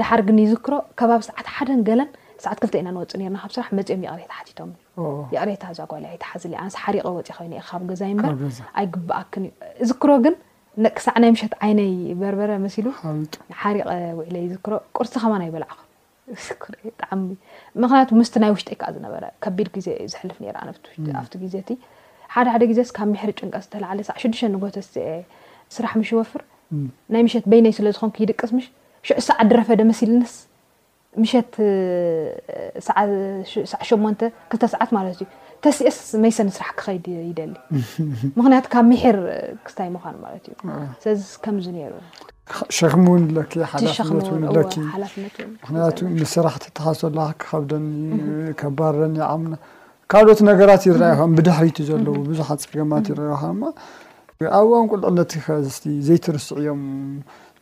ድሓር 0.00 0.20
ግን 0.28 0.38
ይዝክሮ 0.44 0.74
ከባቢ 1.00 1.20
ሰዓት 1.28 1.46
ሓደን 1.56 1.80
ገለን 1.88 2.08
ሰዓት 2.44 2.58
ክልተ 2.62 2.74
ኢና 2.82 2.88
ንወፅ 2.96 3.12
ና 3.36 3.38
ካብስራሕ 3.44 3.68
መፅኦም 3.78 4.00
የቅሬታ 4.06 4.32
ሓቶም 4.48 4.70
የቕሬታ 5.34 5.64
እዛጓይሓዝኣ 5.74 6.62
ሓሪቀ 6.84 7.04
ወፅ 7.18 7.28
ኸ 7.52 7.62
ካብ 7.68 7.82
ገዛበር 7.92 8.34
ኣይ 8.80 8.86
ግብኣክንእዩ 8.96 9.50
ዝክሮ 9.90 10.10
ግን 10.26 10.34
ነቂ 10.84 10.96
ሳዕ 11.06 11.16
ናይ 11.22 11.30
ምሸት 11.34 11.52
ዓይነይ 11.64 11.92
በርበረ 12.20 12.50
መሲሉ 12.66 12.86
ሓሪቀ 13.00 13.84
ውዕለ 14.18 14.36
ዝክሮ 14.52 14.72
ቁርሲ 14.96 15.14
ኸማ 15.22 15.32
ናይ 15.42 15.50
በላዕኸ 15.54 15.80
ጣሚ 17.02 17.22
ምክንያቱ 17.82 18.08
ምስቲ 18.20 18.34
ናይ 18.44 18.50
ውሽጢይ 18.54 18.76
ካዓ 18.80 18.90
ዝነበረ 18.96 19.24
ከቢድ 19.44 19.68
ግዜ 19.76 19.86
ዩ 20.04 20.06
ዝሕልፍ 20.14 20.36
ኣኣብቲ 20.52 21.34
ግዜቲ 21.44 21.70
ሓደ 22.34 22.46
ሓደ 22.54 22.62
ግዜስ 22.70 22.88
ካብ 22.96 23.06
ምሕሪ 23.12 23.30
ጭንቀስ 23.40 23.64
ዝተላዓለ 23.66 23.98
ዕ 24.04 24.06
ሸዱሽተ 24.22 24.48
ንጎተ 24.54 24.76
ስራሕ 25.76 25.92
ምሽ 26.00 26.10
ወፍር 26.20 26.42
ናይ 27.14 27.22
ምሸት 27.26 27.44
በይነይ 27.52 27.74
ስለ 27.78 27.86
ዝኾን 27.98 28.10
ይድቅስ 28.22 28.50
ምሽ 28.56 28.66
ሽዑ 29.08 29.18
ሰዕ 29.28 29.38
ድረፈደ 29.50 29.80
መሲልነስ 29.90 30.34
ምሸት 31.22 31.52
ሳዕ 32.86 32.98
ሸ 33.90 33.94
ክልተ 34.52 34.62
ሰዓት 34.74 34.90
ማለት 34.96 35.16
እዩ 35.22 35.26
ተስስ 35.64 35.98
መይሰንስራሕ 36.22 36.70
ክኸድ 36.80 37.06
ደክ 37.40 38.74
ብ 38.90 38.94
ር 39.16 39.18
ሸክሙ 42.76 43.04
ውን 43.12 43.22
ለ 43.34 43.42
ሓላፍነትን 43.70 44.40
ለ 45.02 45.06
ምክንያቱ 45.60 46.00
ስራሕቲ 46.32 46.64
ተሰ 46.78 47.00
ከብደኒ 47.44 47.86
ከባርኒ 48.60 49.16
ሙ 49.42 49.52
ካልኦት 50.12 50.40
ነገራት 50.50 50.82
ይረኣዩኸ 50.88 51.20
ብድሕሪት 51.38 51.78
ዘለዉ 51.90 52.16
ብዙሓት 52.30 52.64
ፀገማት 52.72 53.06
ይረአካማ 53.12 53.62
ኣብን 54.58 54.86
ቁልዕነት 54.92 55.32
ከእቲ 55.44 55.84
ዘይትርስዕእዮም 56.08 56.82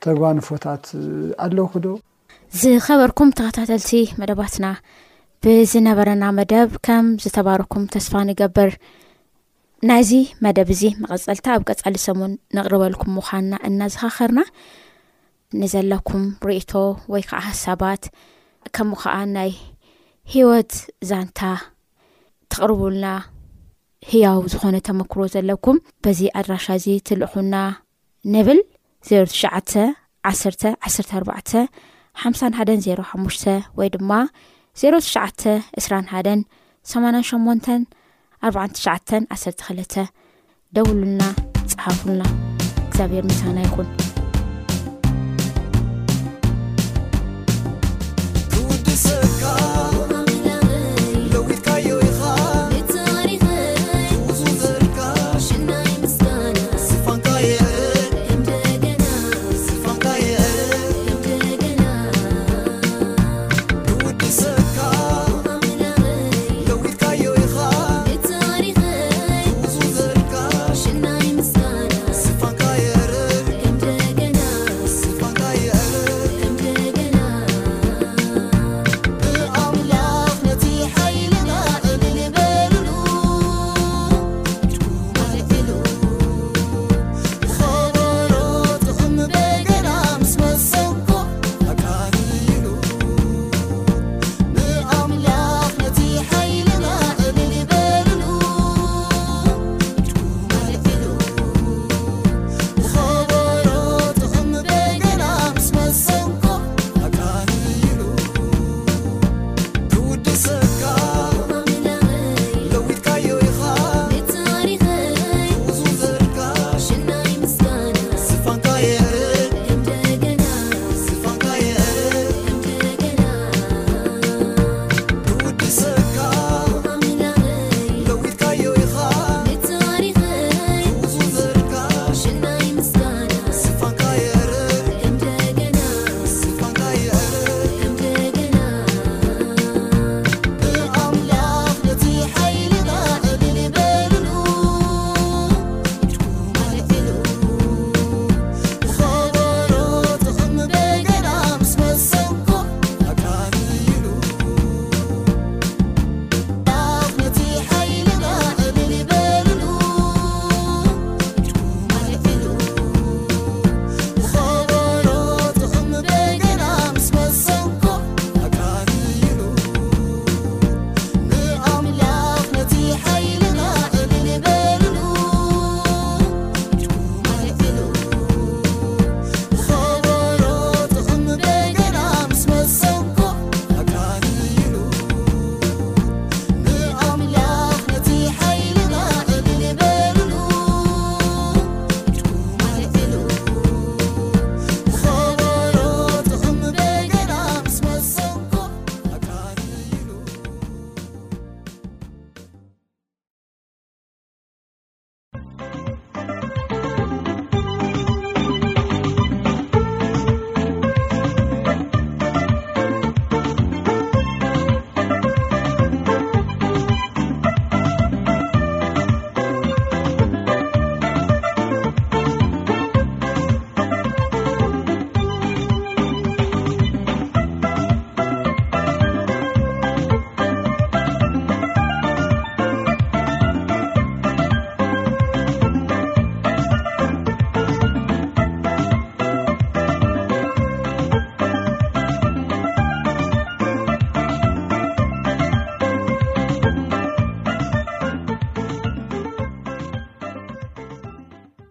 ተጓንፎታት 0.04 0.86
ኣለዉክ 1.44 1.74
ዶዉ 1.84 1.94
ዝከበርኩም 2.62 3.28
ተኸታተልቲ 3.38 3.90
መደባትና 4.22 4.64
ብዝነበረና 5.44 6.24
መደብ 6.36 6.68
ከም 6.86 7.06
ዝተባረኩም 7.22 7.84
ተስፋ 7.94 8.12
ንገብር 8.28 8.68
ናይዚ 9.88 10.10
መደብ 10.44 10.68
እዚ 10.74 10.82
መቐፀልታ 11.02 11.46
ኣብ 11.54 11.62
ቀፃሊ 11.68 11.94
ሰሙን 12.04 12.32
ንቕርበልኩም 12.56 13.10
ምዃና 13.18 13.52
እናዝኻኽርና 13.68 14.40
ንዘለኩም 15.62 16.24
ርእቶ 16.48 16.72
ወይ 17.14 17.22
ከዓ 17.30 17.42
ሳባት 17.62 18.02
ከምኡ 18.78 19.00
ከዓ 19.02 19.16
ናይ 19.34 19.50
ሂወት 20.36 20.72
ዛንታ 21.10 21.40
ተቕርቡልና 22.52 23.08
ህያው 24.12 24.38
ዝኾነ 24.54 24.76
ተመክሮ 24.90 25.20
ዘለኩም 25.34 25.76
በዚ 26.04 26.20
ኣድራሻ 26.38 26.66
እዚ 26.82 26.86
ትልእኹና 27.08 27.54
ንብል 28.36 28.60
ዜሮ 29.10 29.24
ትሽዓተ 29.34 29.72
ዓሰርተ 30.32 30.62
ዓስርተ 30.86 31.10
ኣርባዕተ 31.20 31.50
ሓምሳን 32.24 32.56
ሓደን 32.60 32.80
ዜሮ 32.88 32.98
ሓሙሽተ 33.12 33.44
ወይ 33.80 33.88
ድማ 33.98 34.10
ዜሮ 34.80 34.94
ትሸዓተ 35.06 35.40
2ስራ 35.80 35.94
ሓደን 36.12 36.40
8 36.92 37.30
ሸን 37.64 37.82
ኣርባዓ 38.46 38.64
ትሸዓተ 38.76 39.08
1ሰተ 39.36 39.58
ኸለተ 39.68 39.94
ደውሉና 40.76 41.20
ፅሓፉና 41.74 42.20
እግዚኣብሔር 42.86 43.24
ምሰና 43.32 43.56
ይኹን 43.68 44.01